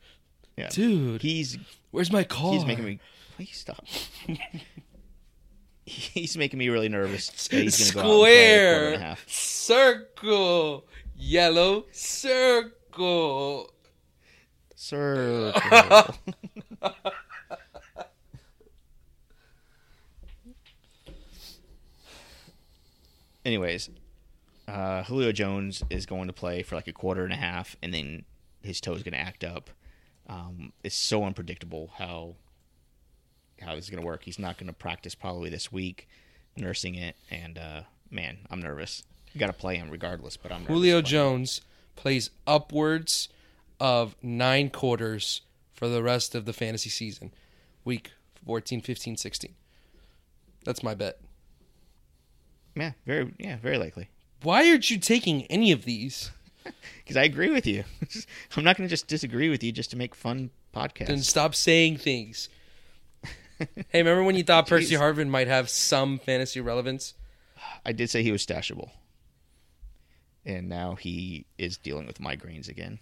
[0.58, 0.70] Yeah.
[0.70, 1.22] dude?
[1.22, 1.58] He's
[1.92, 2.52] Where's my car?
[2.54, 3.00] he's making me.
[3.36, 3.86] Please stop.
[5.86, 7.48] he's making me really nervous.
[7.48, 13.72] gonna go and and Square, circle, yellow circle.
[14.76, 15.54] Sir.
[23.46, 23.90] Anyways,
[24.68, 27.94] uh, Julio Jones is going to play for like a quarter and a half, and
[27.94, 28.26] then
[28.62, 29.70] his toe is going to act up.
[30.28, 32.36] Um, it's so unpredictable how
[33.62, 34.24] how this is going to work.
[34.24, 36.08] He's not going to practice probably this week,
[36.58, 39.04] nursing it, and uh, man, I'm nervous.
[39.34, 41.06] You got to play him regardless, but I'm Julio playing him.
[41.06, 41.62] Jones
[41.96, 43.30] plays upwards
[43.80, 45.42] of nine quarters
[45.74, 47.34] for the rest of the fantasy season,
[47.84, 48.12] week
[48.46, 49.54] 14, 15, 16.
[50.64, 51.20] That's my bet.
[52.76, 54.10] Yeah, very yeah, very likely.
[54.44, 56.32] Why aren't you taking any of these?
[57.04, 57.84] Because I agree with you.
[58.58, 61.06] I'm not going to just disagree with you just to make fun podcasts.
[61.06, 62.50] Then stop saying things.
[63.60, 64.96] hey, remember when you thought Percy.
[64.96, 67.14] Harvin might have some fantasy relevance?
[67.86, 68.90] I did say he was stashable.
[70.46, 72.98] And now he is dealing with migraines again.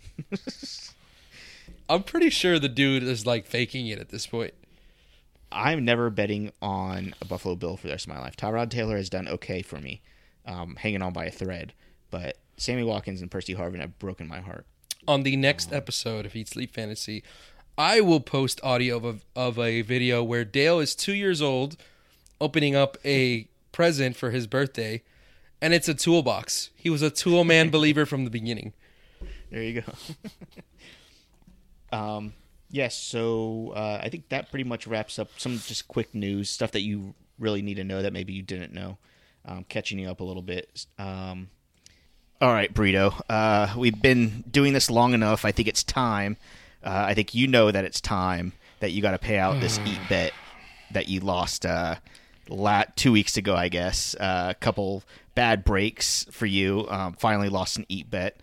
[1.89, 4.53] I'm pretty sure the dude is like faking it at this point.
[5.51, 8.35] I'm never betting on a Buffalo Bill for the rest of my life.
[8.35, 10.01] Tyrod Taylor has done okay for me,
[10.45, 11.73] um, hanging on by a thread.
[12.12, 14.65] But Sammy Watkins and Percy Harvin have broken my heart.
[15.08, 17.23] on the next episode of Eat Sleep Fantasy,
[17.77, 21.75] I will post audio of a, of a video where Dale is two years old,
[22.39, 25.01] opening up a present for his birthday,
[25.62, 26.69] and it's a toolbox.
[26.75, 28.73] He was a tool man believer from the beginning.
[29.49, 29.93] There you go.
[31.97, 32.34] um,
[32.69, 36.71] yes, so uh, I think that pretty much wraps up some just quick news stuff
[36.71, 38.97] that you really need to know that maybe you didn't know.
[39.45, 40.86] Um, catching you up a little bit.
[40.97, 41.49] Um,
[42.39, 43.19] all right, Burrito.
[43.29, 45.45] Uh, we've been doing this long enough.
[45.45, 46.38] I think it's time.
[46.84, 49.79] Uh, I think you know that it's time that you got to pay out this
[49.86, 50.34] eat bet
[50.91, 51.95] that you lost uh,
[52.49, 53.56] lat two weeks ago.
[53.56, 55.03] I guess uh, a couple
[55.36, 56.86] bad breaks for you.
[56.89, 58.38] Um, finally lost an eat bet.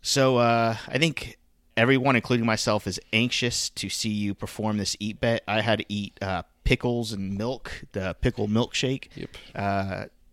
[0.00, 1.38] So uh, I think
[1.76, 5.42] everyone, including myself, is anxious to see you perform this eat bet.
[5.46, 9.08] I had to eat uh, pickles and milk, the pickle milkshake.
[9.14, 9.30] Yep.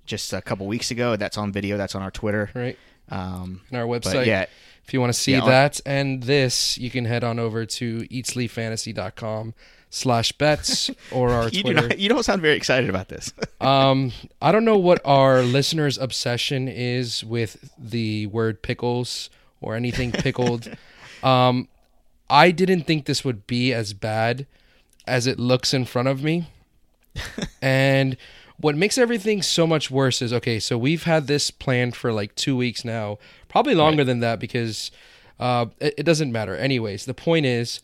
[0.10, 1.16] Just a couple weeks ago.
[1.16, 1.78] That's on video.
[1.78, 2.50] That's on our Twitter.
[2.56, 2.78] Right.
[3.10, 4.26] Um, On our website.
[4.26, 4.46] yeah,
[4.86, 7.66] If you want to see Yeah, on- that and this, you can head on over
[7.66, 9.54] to eatsleepfantasy.com
[9.92, 11.88] slash bets or our you do Twitter.
[11.90, 13.32] not, you don't sound very excited about this.
[13.62, 20.12] Um, I don't know what our listeners' obsession is with the word pickles or anything
[20.14, 20.72] pickled.
[21.24, 21.68] um,
[22.30, 24.48] I didn't think this would be as bad
[25.06, 26.48] as it looks in front of me.
[27.62, 28.16] and
[28.62, 32.36] what makes everything so much worse is okay, so we've had this planned for like
[32.36, 33.18] two weeks now,
[33.48, 34.92] probably longer than that because
[35.40, 36.56] uh, it, it doesn't matter.
[36.56, 37.82] Anyways, the point is,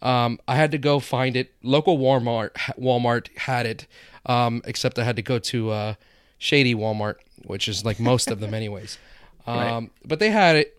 [0.00, 1.52] um, I had to go find it.
[1.62, 3.86] Local Walmart Walmart had it,
[4.26, 5.94] um, except I had to go to uh,
[6.38, 8.98] shady Walmart, which is like most of them, anyways.
[9.46, 9.90] Um, Right.
[10.06, 10.76] But they had it,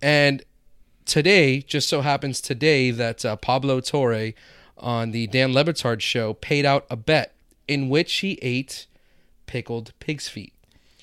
[0.00, 0.42] and
[1.04, 4.32] today just so happens today that uh, Pablo Torre
[4.78, 7.35] on the Dan Le Batard show paid out a bet
[7.68, 8.86] in which he ate
[9.46, 10.52] pickled pig's feet.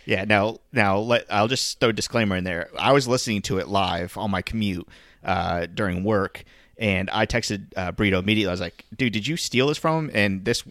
[0.05, 0.25] Yeah.
[0.25, 2.69] Now, now let I'll just throw a disclaimer in there.
[2.77, 4.87] I was listening to it live on my commute
[5.23, 6.43] uh, during work,
[6.77, 8.49] and I texted uh, Brito immediately.
[8.49, 10.63] I was like, "Dude, did you steal this from him?" And this,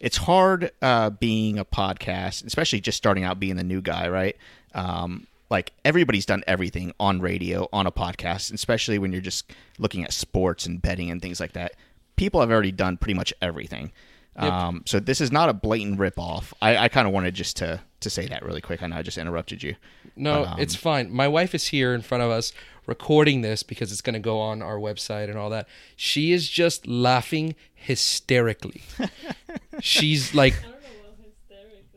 [0.00, 4.36] it's hard uh, being a podcast, especially just starting out being the new guy, right?
[4.74, 10.04] Um, like everybody's done everything on radio, on a podcast, especially when you're just looking
[10.04, 11.72] at sports and betting and things like that.
[12.16, 13.92] People have already done pretty much everything.
[14.36, 16.52] Um, so this is not a blatant ripoff.
[16.60, 18.82] I, I kind of wanted just to to say that really quick.
[18.82, 19.74] I know I just interrupted you.
[20.16, 21.10] No, But, um, it's fine.
[21.10, 22.52] My wife is here in front of us
[22.86, 25.66] recording this because it's going to go on our website and all that.
[25.96, 28.82] She is just laughing hysterically.
[29.80, 30.54] She's like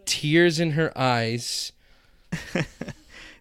[0.06, 1.72] tears in her eyes.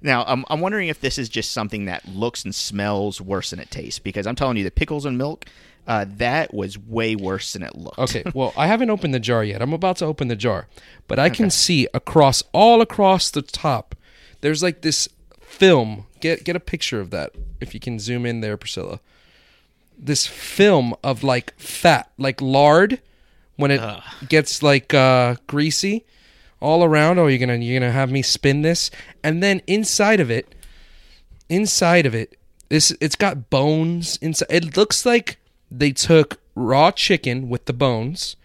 [0.00, 3.58] Now, I'm, I'm wondering if this is just something that looks and smells worse than
[3.58, 3.98] it tastes.
[3.98, 5.46] Because I'm telling you, the pickles and milk,
[5.88, 7.98] uh, that was way worse than it looked.
[7.98, 9.62] Okay, well, I haven't opened the jar yet.
[9.62, 10.68] I'm about to open the jar.
[11.08, 13.94] But I can see across all across the top
[14.42, 15.08] there's like this
[15.40, 16.04] film.
[16.20, 19.00] Get get a picture of that if you can zoom in there, Priscilla.
[19.98, 23.00] This film of like fat, like lard
[23.56, 23.80] when it
[24.28, 26.04] gets like uh greasy
[26.60, 27.18] all around.
[27.18, 28.90] Oh, you're going to you're to have me spin this
[29.24, 30.54] and then inside of it
[31.48, 32.36] inside of it
[32.68, 35.38] this it's got bones inside it looks like
[35.70, 38.36] they took raw chicken with the bones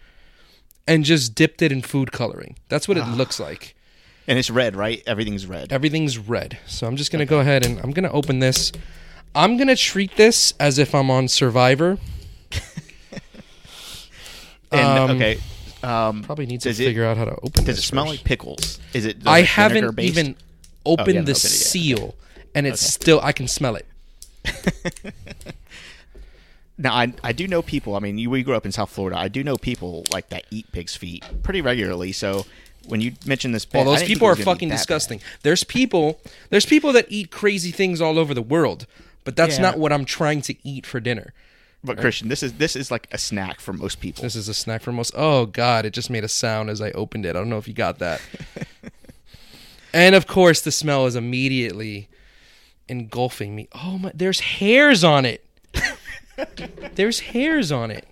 [0.86, 3.74] and just dipped it in food coloring that's what it looks like
[4.26, 5.02] And it's red, right?
[5.06, 5.72] Everything's red.
[5.72, 8.70] everything's red so i'm just gonna go ahead and i'm gonna open this
[9.34, 11.98] i'm gonna treat this as if i'm on survivor
[14.72, 15.38] And Um, okay,
[15.84, 18.04] um, probably need to Does it- figure out how to open does this it smell
[18.06, 18.16] first.
[18.18, 18.80] like pickles?
[18.92, 19.18] Is it?
[19.26, 20.18] i haven't vinegar-based?
[20.18, 20.36] even
[20.84, 21.50] opened haven't the opened it yet.
[21.52, 22.14] seal
[22.56, 23.86] and it's still i can smell it
[26.76, 27.94] Now, I, I do know people.
[27.94, 29.16] I mean, you, we grew up in South Florida.
[29.18, 32.10] I do know people like that eat pig's feet pretty regularly.
[32.12, 32.46] So
[32.88, 34.68] when you mention this, Well, bet, I those people are it was gonna be fucking
[34.70, 35.20] that disgusting.
[35.42, 38.86] There's people, there's people that eat crazy things all over the world,
[39.22, 39.62] but that's Yeah.
[39.62, 41.32] not what I'm trying to eat for dinner.
[41.84, 41.96] bad.
[41.96, 44.22] But Christian, this is this is like a snack for most people.
[44.22, 45.12] This is a snack for most.
[45.14, 47.30] Oh God, it just made a sound as I opened it.
[47.30, 48.20] I don't know if you got that.
[49.92, 52.08] and of course, the smell is immediately
[52.88, 53.68] engulfing me.
[53.74, 55.44] Oh my, there's hairs on it.
[56.94, 58.06] there's hairs on it.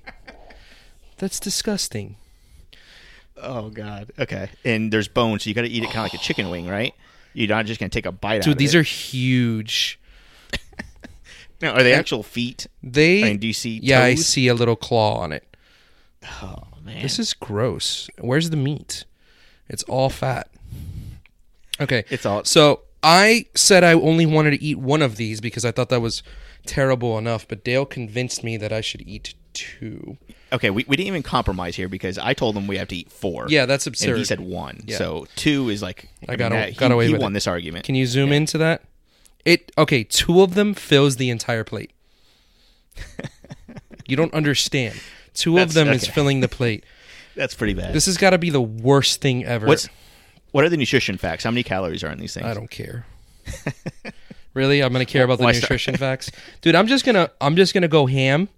[1.19, 2.17] That's disgusting.
[3.37, 4.11] Oh God.
[4.19, 4.51] Okay.
[4.65, 6.69] And there's bones, so you got to eat it kind of like a chicken wing,
[6.69, 6.95] right?
[7.35, 8.45] You're not just gonna take a bite out.
[8.45, 8.79] Dude, these it.
[8.79, 9.99] are huge.
[11.63, 12.67] Now, are they actual feet?
[12.83, 13.23] They.
[13.23, 15.57] I mean, do you see Yeah, I see a little claw on it.
[16.43, 17.03] Oh man.
[17.03, 18.11] This is gross.
[18.19, 19.05] Where's the meat?
[19.69, 20.49] It's all fat.
[21.81, 22.05] Okay.
[22.11, 25.71] It's all- So I said I only wanted to eat one of these because I
[25.71, 26.25] thought that was
[26.67, 30.17] terrible enough, but Dale convinced me that I should eat two.
[30.53, 33.11] Okay, we, we didn't even compromise here because I told him we have to eat
[33.11, 33.47] four.
[33.49, 34.19] Yeah, that's And absurd.
[34.19, 34.81] he said one.
[34.87, 34.99] Yeah.
[34.99, 37.35] So two is like I mean, got that- got he, away he with won it.
[37.35, 37.85] this argument.
[37.85, 38.83] Can you zoom into that?
[39.45, 41.93] It okay, two of them fills the entire plate.
[44.07, 45.01] you don't understand.
[45.35, 46.85] Two of That's- them is filling the plate.
[47.35, 47.95] That's pretty bad.
[47.95, 49.67] This has got to be the worst thing ever.
[49.67, 49.89] What's
[50.51, 51.45] what are the nutrition facts?
[51.45, 52.47] How many calories are in these things?
[52.47, 53.07] I don't care.
[54.55, 56.75] really, I'm gonna care about the Why nutrition facts, dude.
[56.75, 58.49] I'm just gonna I'm just gonna go ham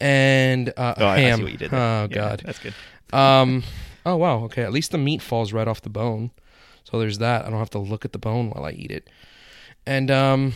[0.00, 1.38] and uh, Oh, ham.
[1.38, 1.70] see what you did.
[1.70, 1.80] There.
[1.80, 2.42] Oh Yeah, god.
[2.44, 2.74] that's good.
[3.12, 3.62] Um.
[4.04, 4.44] Oh wow.
[4.44, 4.62] Okay.
[4.62, 6.30] At least the meat falls right off the bone,
[6.84, 7.44] so there's that.
[7.44, 9.08] I don't have to look at the bone while I eat it.
[9.86, 10.52] And um,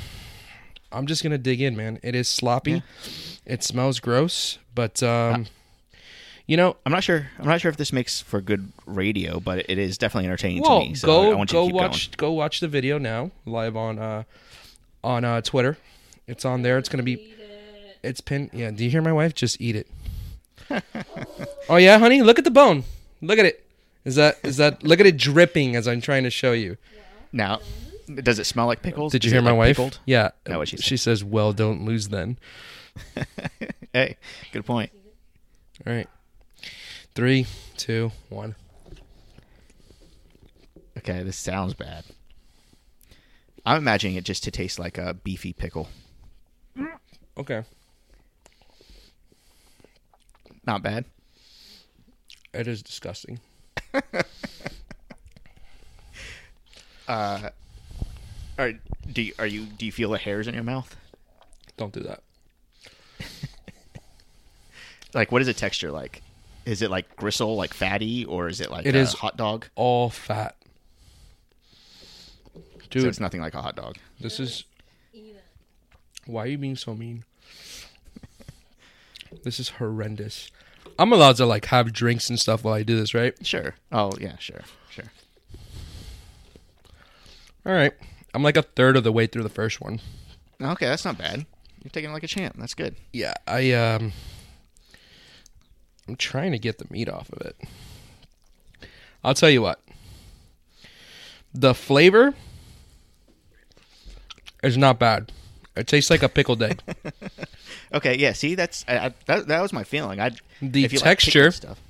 [0.90, 1.98] I'm just gonna dig in, man.
[2.02, 2.82] It is sloppy.
[3.46, 5.46] It smells gross, but um,
[6.46, 7.28] you know, I'm not sure.
[7.38, 10.82] I'm not sure if this makes for good radio, but it is definitely entertaining well,
[10.82, 10.94] to me.
[10.94, 13.76] So go I, want you go to keep watch go watch the video now live
[13.76, 14.22] on uh
[15.04, 15.78] on uh Twitter.
[16.26, 16.78] It's on there.
[16.78, 17.34] It's gonna be.
[18.02, 18.50] It's pinned.
[18.52, 18.70] Yeah.
[18.70, 19.34] Do you hear my wife?
[19.34, 19.86] Just eat it.
[21.68, 22.22] oh yeah, honey.
[22.22, 22.84] Look at the bone.
[23.20, 23.64] Look at it.
[24.04, 24.82] Is that is that?
[24.82, 26.76] Look at it dripping as I'm trying to show you.
[26.76, 26.78] going.
[27.32, 27.60] Now,
[28.22, 29.12] does it smell like pickles?
[29.12, 29.76] Did you Is hear it, my like, wife?
[29.76, 30.00] pickled?
[30.06, 30.30] Yeah.
[30.48, 30.82] No, what'd she say?
[30.82, 32.38] She says, "Well, don't lose then."
[33.94, 34.16] Hey,
[34.52, 34.90] good point.
[35.86, 36.08] All right.
[37.14, 38.54] Three, two, one.
[40.96, 42.04] Okay, this sounds bad.
[43.64, 45.88] I'm imagining it just to taste like a beefy pickle.
[47.38, 47.62] Okay.
[50.66, 51.04] Not bad.
[52.52, 53.40] It is disgusting.
[57.08, 57.48] uh,
[58.58, 58.72] Are
[59.10, 60.94] do you, are you do you feel the hairs in your mouth?
[61.76, 62.22] Don't do that.
[65.14, 66.22] Like, what is the texture like?
[66.64, 69.66] Is it like gristle, like fatty, or is it like It a is- hot dog?
[69.74, 70.56] All fat.
[72.92, 73.02] Dude.
[73.02, 73.96] so it's nothing like a hot dog.
[74.20, 74.64] This is.
[76.26, 77.24] Why are you being so mean?
[79.42, 80.50] this is horrendous.
[80.98, 83.34] I'm allowed to like have drinks and stuff while I do this, right?
[83.44, 83.74] Sure.
[83.90, 85.10] Oh yeah, sure, sure.
[87.66, 87.92] All right.
[88.34, 90.00] I'm like a third of the way through the first one.
[90.60, 91.46] Okay, that's not bad.
[91.82, 92.56] You're taking it like a champ.
[92.58, 92.94] That's good.
[93.12, 94.12] Yeah, I um
[96.06, 97.56] I'm trying to get the meat off of it.
[99.24, 99.80] I'll tell you what.
[101.54, 102.34] The flavor
[104.62, 105.32] is not bad.
[105.76, 106.80] It tastes like a pickled egg.
[107.94, 108.32] Okay, yeah.
[108.32, 110.18] See, that's I, I, that, that was my feeling.
[110.18, 110.30] I
[110.62, 111.80] The you like texture- pickled stuff.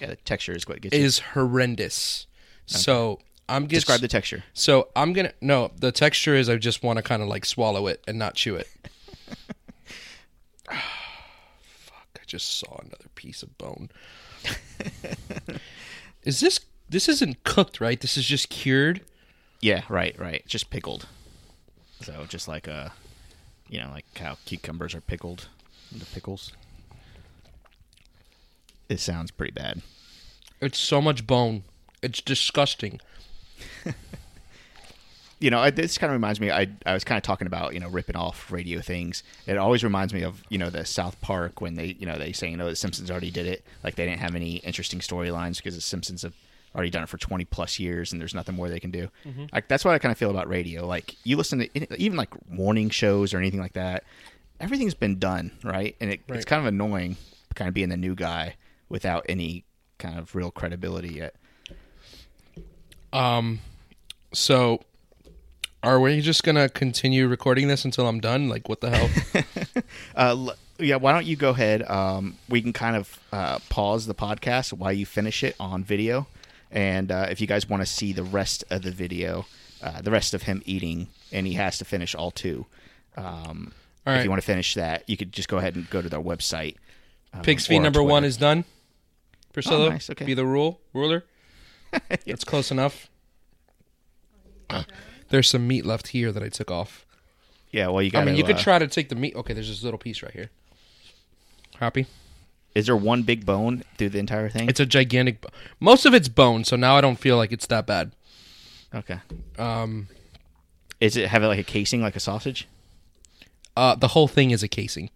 [0.00, 1.04] Yeah, the texture is what gets you.
[1.04, 2.26] is horrendous.
[2.64, 4.44] So I'm just Describe the texture.
[4.54, 5.72] So I'm gonna no.
[5.78, 8.56] The texture is I just want to kind of like swallow it and not chew
[8.56, 8.68] it.
[10.68, 10.82] Ah,
[11.62, 12.08] fuck!
[12.16, 13.88] I just saw another piece of bone.
[16.24, 16.60] is this?
[16.88, 18.00] This isn't cooked, right?
[18.00, 19.02] This is just cured.
[19.60, 20.42] Yeah, right, right.
[20.46, 21.06] Just pickled.
[22.02, 22.90] So just like uh,
[23.68, 25.48] you know, like how cucumbers are pickled
[25.92, 26.52] into pickles.
[28.88, 29.82] It sounds pretty bad.
[30.60, 31.64] It's so much bone.
[32.02, 33.00] It's disgusting.
[35.40, 36.50] you know, I- this kind of reminds me.
[36.50, 39.22] I I was kind of talking about you know ripping off radio things.
[39.46, 42.32] It always reminds me of you know the South Park when they you know they
[42.32, 43.64] say you know the Simpsons already did it.
[43.82, 46.34] Like they didn't have any interesting storylines because the Simpsons have
[46.76, 49.08] already done it for twenty plus years and there's nothing more they can do.
[49.52, 50.86] Like that's what I kind of feel about radio.
[50.86, 54.04] Like you listen to even like morning shows or anything like that.
[54.60, 57.16] Everything's been done right, and it, it's kind of annoying,
[57.54, 58.54] kind of being the new guy
[58.88, 59.64] without any
[59.98, 61.34] kind of real credibility yet.
[63.12, 63.60] Um,
[64.32, 64.82] so
[65.82, 68.48] are we just gonna continue recording this until I'm done?
[68.48, 69.08] Like, what the hell?
[70.16, 71.82] Uh, l- yeah, why don't you go ahead?
[71.88, 76.26] Um, we can kind of uh, pause the podcast while you finish it on video,
[76.76, 79.46] and uh, if you guys want to see the rest of the video,
[79.82, 82.66] uh, the rest of him eating, and he has to finish all two.
[83.16, 83.72] Um,
[84.06, 86.08] All If you want to finish that, you could just go ahead and go to
[86.08, 86.76] their website.
[87.32, 88.64] um, Pig's feet number one is done.
[89.54, 90.24] Priscilla, Oh, nice, okay.
[90.26, 91.24] be the rule ruler.
[92.26, 93.08] That's close enough.
[95.30, 97.06] There's some meat left here that I took off.
[97.72, 97.88] yeah.
[97.88, 98.22] Well, you got.
[98.22, 99.34] I mean, you could try to take the meat.
[99.34, 100.50] Okay, there's this little piece right here.
[101.80, 102.06] Happy?
[102.76, 104.68] Is there one big bone through the entire thing?
[104.68, 105.40] It's a gigantic.
[105.40, 105.48] bo-
[105.80, 108.12] Most of it's bone, so now I don't feel like it's that bad.
[108.94, 109.20] okay.
[109.58, 110.08] Um,
[111.00, 112.68] Is it have it like a casing, like a sausage?
[113.76, 115.08] uh, the whole thing is a casing.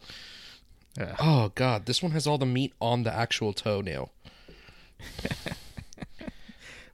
[1.01, 1.15] Ugh.
[1.21, 4.11] Oh god, this one has all the meat on the actual toenail.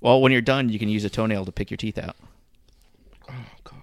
[0.01, 2.15] Well, when you're done, you can use a toenail to pick your teeth out.
[3.29, 3.75] Oh god.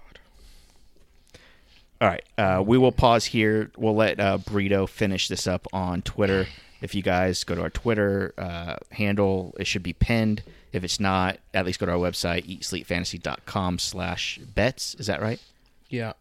[2.00, 3.70] All right, uh, we will pause here.
[3.76, 6.46] We'll let uh, Brito finish this up on Twitter.
[6.84, 10.42] If you guys go to our Twitter uh, handle, it should be pinned.
[10.70, 14.94] If it's not, at least go to our website, eatsleepfantasy.com slash bets.
[14.96, 15.40] Is that right?
[15.88, 16.12] Yeah.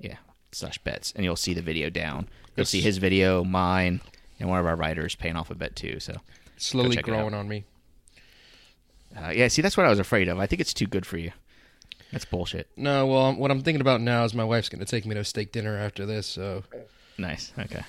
[0.00, 0.16] Yeah,
[0.50, 1.12] slash bets.
[1.14, 2.26] And you'll see the video down.
[2.56, 4.00] You'll see his video, mine,
[4.40, 6.00] and one of our writers paying off a bet too.
[6.00, 6.16] So,
[6.56, 7.64] Slowly growing on me.
[9.14, 10.38] uh, yeah, see, that's what I was afraid of.
[10.38, 11.32] I think it's too good for you.
[12.12, 12.66] That's bullshit.
[12.78, 15.20] No, well, what I'm thinking about now is my wife's going to take me to
[15.20, 16.64] a steak dinner after this, so
[17.18, 17.52] Nice.
[17.58, 17.82] Okay.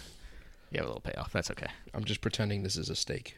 [0.71, 1.31] You have a little payoff.
[1.31, 1.67] That's okay.
[1.93, 3.35] I'm just pretending this is a steak.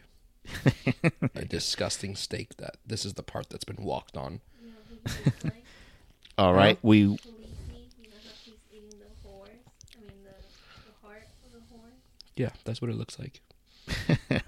[1.36, 4.42] a disgusting steak that this is the part that's been walked on.
[6.38, 6.78] All right.
[6.82, 9.50] We Leafy, you know how he's eating the horse?
[9.96, 10.32] I mean, the,
[10.86, 11.94] the heart of the horse?
[12.36, 13.42] Yeah, that's what it looks like.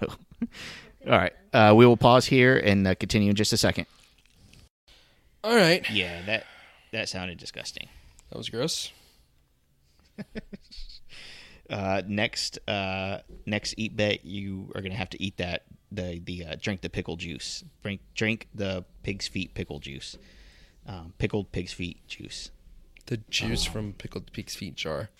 [1.06, 1.32] All right.
[1.52, 3.86] Uh, we will pause here and uh, continue in just a second.
[5.42, 5.88] All right.
[5.90, 6.46] Yeah, that
[6.92, 7.88] that sounded disgusting.
[8.30, 8.90] That was gross.
[11.70, 16.44] Uh, next, uh, next eat bet, you are gonna have to eat that the the
[16.44, 17.64] uh, drink the pickle juice.
[17.82, 20.18] Drink drink the pig's feet pickle juice.
[20.86, 22.50] Um, pickled pig's feet juice.
[23.06, 25.10] The juice from pickled pig's feet jar.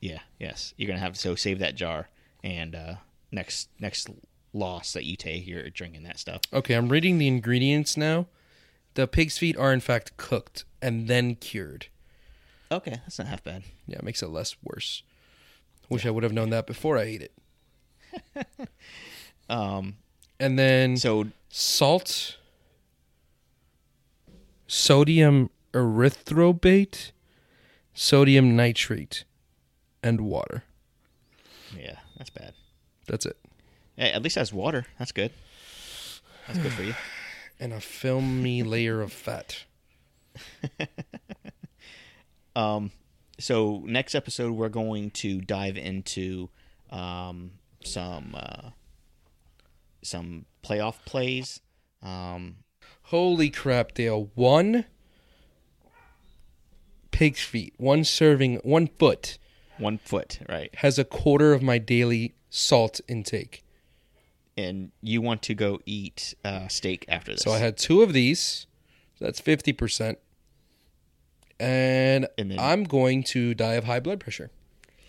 [0.00, 0.20] Yeah.
[0.38, 0.74] Yes.
[0.76, 2.08] You're gonna have to so save that jar
[2.44, 2.94] and uh,
[3.32, 4.08] next next
[4.52, 6.42] loss that you take, you're drinking that stuff.
[6.52, 8.26] Okay, I'm reading the ingredients now.
[8.94, 11.86] The pig's feet are in fact cooked and then cured.
[12.70, 13.62] Okay, that's not half bad.
[13.86, 15.02] Yeah, it makes it less worse.
[15.88, 18.46] Wish I would have known that before I ate it.
[19.50, 19.96] Um.
[20.38, 22.36] And then So salt,
[24.66, 27.12] sodium erythorbate,
[27.94, 29.24] sodium nitrate,
[30.02, 30.64] and water.
[31.76, 32.52] yeah, that's bad.
[33.06, 33.36] That's it.
[33.96, 34.84] Hey, at least it has water.
[34.98, 35.32] That's good.
[36.46, 36.94] That's good for you.
[37.60, 39.64] And a filmy layer of fat.
[42.54, 42.90] Um,
[43.38, 46.50] so next episode we're going to dive into
[46.90, 47.52] um,
[47.84, 48.70] some uh,
[50.02, 51.60] some playoff plays.
[52.02, 52.56] Um,
[53.04, 54.30] Holy crap, Dale.
[54.34, 54.84] One,
[57.10, 59.38] pig's feet, one serving, one foot
[59.78, 60.74] One foot, right?
[60.76, 63.64] has a quarter of my daily salt intake.
[64.56, 67.42] And you want to go eat uh, steak after this.
[67.42, 68.66] So I had two of these.
[69.20, 70.16] That's 50%.
[71.60, 74.50] And, And then- I'm going to die of high blood pressure.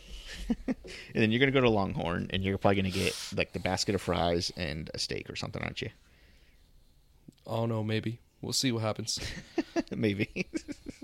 [0.68, 0.76] and
[1.14, 4.02] then you're gonna go to Longhorn, and you're probably gonna get like the basket of
[4.02, 5.90] fries and a steak or something, aren't you?
[7.46, 8.20] Oh no, maybe.
[8.42, 9.20] We'll see what happens.
[9.96, 10.48] Maybe.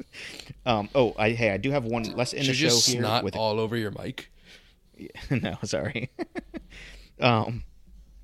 [0.65, 0.89] um.
[0.95, 3.01] Oh, I hey, I do have one less in the Should you show here.
[3.01, 4.31] snot with all over your mic?
[5.29, 6.09] no, sorry.
[7.19, 7.63] um,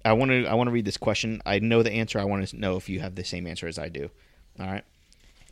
[0.06, 1.42] I want to I want to read this question.
[1.46, 2.20] I know the answer.
[2.20, 4.10] I want to know if you have the same answer as I do.
[4.60, 4.84] All right.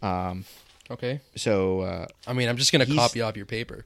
[0.02, 0.46] Um.
[0.92, 1.22] Okay.
[1.36, 3.86] So uh, I mean, I'm just going to copy off your paper.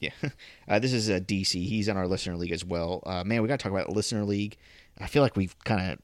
[0.00, 0.10] yeah,
[0.68, 1.52] uh, this is a DC.
[1.66, 3.02] He's on our listener league as well.
[3.06, 4.56] Uh, man, we got to talk about listener league.
[4.98, 5.98] I feel like we've kind of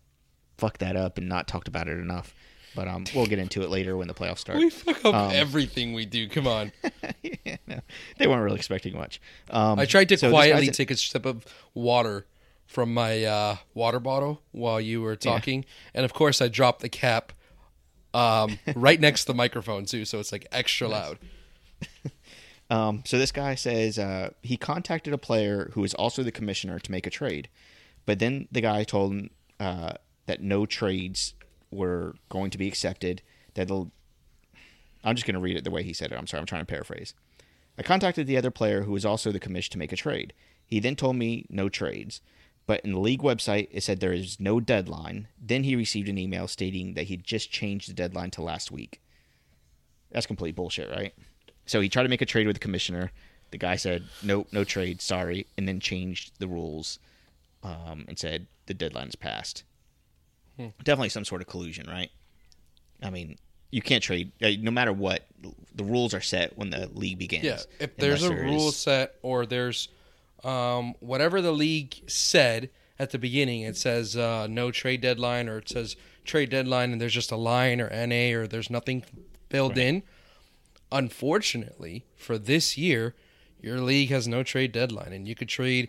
[0.58, 2.34] fucked that up and not talked about it enough.
[2.74, 4.58] But um, we'll get into it later when the playoffs start.
[4.60, 6.28] We fuck up Um, everything we do.
[6.28, 6.70] Come on.
[7.22, 7.80] yeah, no,
[8.16, 9.20] they weren't really expecting much.
[9.50, 11.44] Um, I tried to so quietly guy's- take a sip of
[11.74, 12.26] water
[12.66, 16.88] from my uh, water bottle while you were talking, and of course I dropped the
[16.88, 17.32] cap
[18.14, 21.18] um, right next to the microphone too, so it's like extra loud.
[22.70, 26.78] Um, so this guy says uh, he contacted a player who is also the commissioner
[26.78, 27.48] to make a trade,
[28.06, 29.94] but then the guy told him uh,
[30.26, 31.34] that no trades
[31.72, 33.22] were going to be accepted.
[33.54, 33.70] That.
[35.02, 36.16] I'm just going to read it the way he said it.
[36.16, 36.40] I'm sorry.
[36.40, 37.12] I'm trying to paraphrase.
[37.76, 40.32] I contacted the other player who was also the commission to make a trade.
[40.64, 42.20] He then told me no trades,
[42.66, 45.28] but in the league website it said there is no deadline.
[45.40, 49.00] Then he received an email stating that he just changed the deadline to last week.
[50.10, 51.14] That's complete bullshit, right?
[51.66, 53.12] So he tried to make a trade with the commissioner.
[53.52, 56.98] The guy said, "Nope, no trade, sorry," and then changed the rules
[57.62, 59.64] um, and said the deadline is passed.
[60.84, 62.10] Definitely some sort of collusion, right?
[63.02, 63.38] I mean,
[63.70, 65.26] you can't trade no matter what.
[65.74, 67.44] The rules are set when the league begins.
[67.44, 69.88] Yeah, if there's a there rule is- set or there's
[70.44, 75.58] um, whatever the league said at the beginning, it says uh, no trade deadline or
[75.58, 79.02] it says trade deadline and there's just a line or NA or there's nothing
[79.48, 80.02] filled in.
[80.92, 83.14] Unfortunately, for this year,
[83.60, 85.88] your league has no trade deadline and you could trade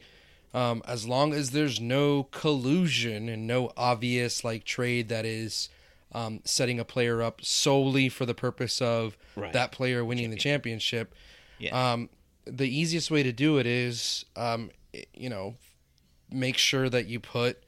[0.53, 5.69] um, as long as there's no collusion and no obvious like trade that is
[6.13, 9.53] um, setting a player up solely for the purpose of Right.
[9.53, 11.15] that player winning the championship.
[11.57, 11.93] Yeah.
[11.93, 12.09] Um,
[12.45, 14.71] the easiest way to do it is, um,
[15.13, 15.55] you know,
[16.31, 17.61] make sure that you put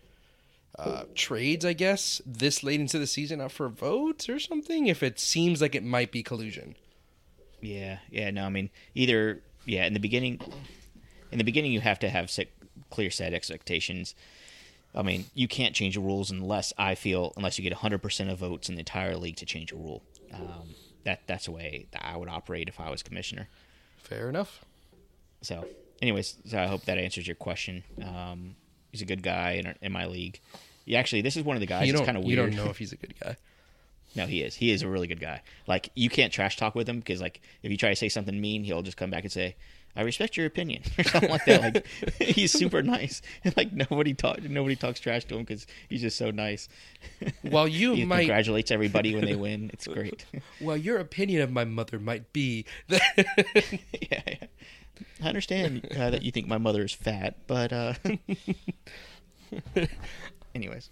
[0.77, 4.87] uh, trades, I guess, this late into the season up for votes or something.
[4.87, 6.75] If it seems like it might be collusion.
[7.61, 8.31] Yeah, yeah.
[8.31, 9.41] No, I mean either.
[9.65, 10.41] Yeah, in the beginning,
[11.31, 12.49] in the beginning, you have to have set,
[12.89, 14.13] clear set expectations.
[14.93, 18.39] I mean, you can't change the rules unless I feel unless you get 100% of
[18.39, 20.03] votes in the entire league to change a rule.
[20.33, 23.47] Um, that that's the way that I would operate if I was commissioner.
[24.03, 24.63] Fair enough.
[25.41, 25.65] So,
[26.01, 27.83] anyways, so I hope that answers your question.
[28.03, 28.55] Um,
[28.91, 30.39] he's a good guy in, our, in my league.
[30.85, 31.87] Yeah, actually, this is one of the guys.
[31.87, 32.51] you that's kind of You weird.
[32.51, 33.37] don't know if he's a good guy.
[34.15, 34.53] No, he is.
[34.53, 35.41] He is a really good guy.
[35.65, 38.39] Like you can't trash talk with him because like if you try to say something
[38.39, 39.55] mean, he'll just come back and say,
[39.95, 41.61] "I respect your opinion" or something like that.
[41.61, 41.87] Like
[42.21, 43.21] he's super nice.
[43.43, 46.69] And, like nobody talk, nobody talks trash to him because he's just so nice.
[47.41, 49.69] While you he might, congratulates everybody when they win.
[49.73, 50.25] It's great.
[50.61, 53.01] well, your opinion of my mother might be that.
[53.17, 54.47] yeah, yeah.
[55.21, 57.93] I understand uh, that you think my mother is fat, but uh,
[60.55, 60.89] anyways.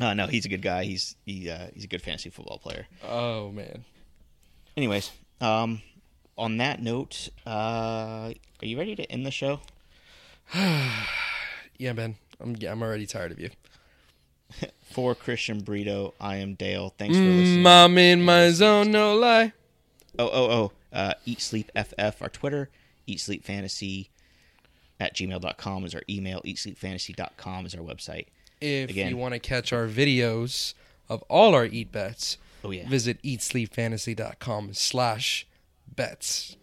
[0.00, 0.84] Uh, no, he's a good guy.
[0.84, 2.86] He's he uh, he's a good fantasy football player.
[3.06, 3.84] oh man.
[4.76, 5.82] Anyways, um,
[6.38, 9.60] on that note, uh, are you ready to end the show?
[11.78, 12.14] Yeah, man.
[12.40, 12.54] I'm.
[12.68, 13.50] I'm already tired of you.
[14.92, 16.94] For Christian Brito, I am Dale.
[16.96, 17.64] Thanks for listening.
[17.64, 19.52] Mm, I'm in my zone, no lie.
[20.18, 20.72] Oh, oh, oh.
[20.92, 22.68] Uh, Eat Sleep FF, our Twitter.
[23.06, 24.10] Eat Sleep Fantasy
[25.00, 26.40] at gmail.com is our email.
[26.44, 28.26] Eat Sleep EatSleepFantasy.com is our website.
[28.60, 29.08] If Again.
[29.08, 30.74] you want to catch our videos
[31.08, 32.88] of all our eat bets, Oh, yeah.
[32.88, 35.46] visit eatsleepfantasy.com slash
[35.96, 36.56] bets.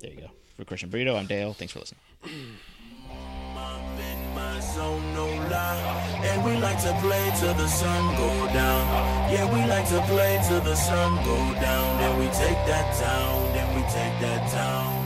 [0.00, 0.30] There you go.
[0.56, 1.52] For Christian Brito, I'm Dale.
[1.54, 2.00] Thanks for listening.
[2.24, 6.20] I'm in my zone, no lie.
[6.22, 9.32] And we like to play till the sun go down.
[9.32, 11.98] Yeah, we like to play till the sun go down.
[12.00, 14.99] Then we take that town, then we take that town.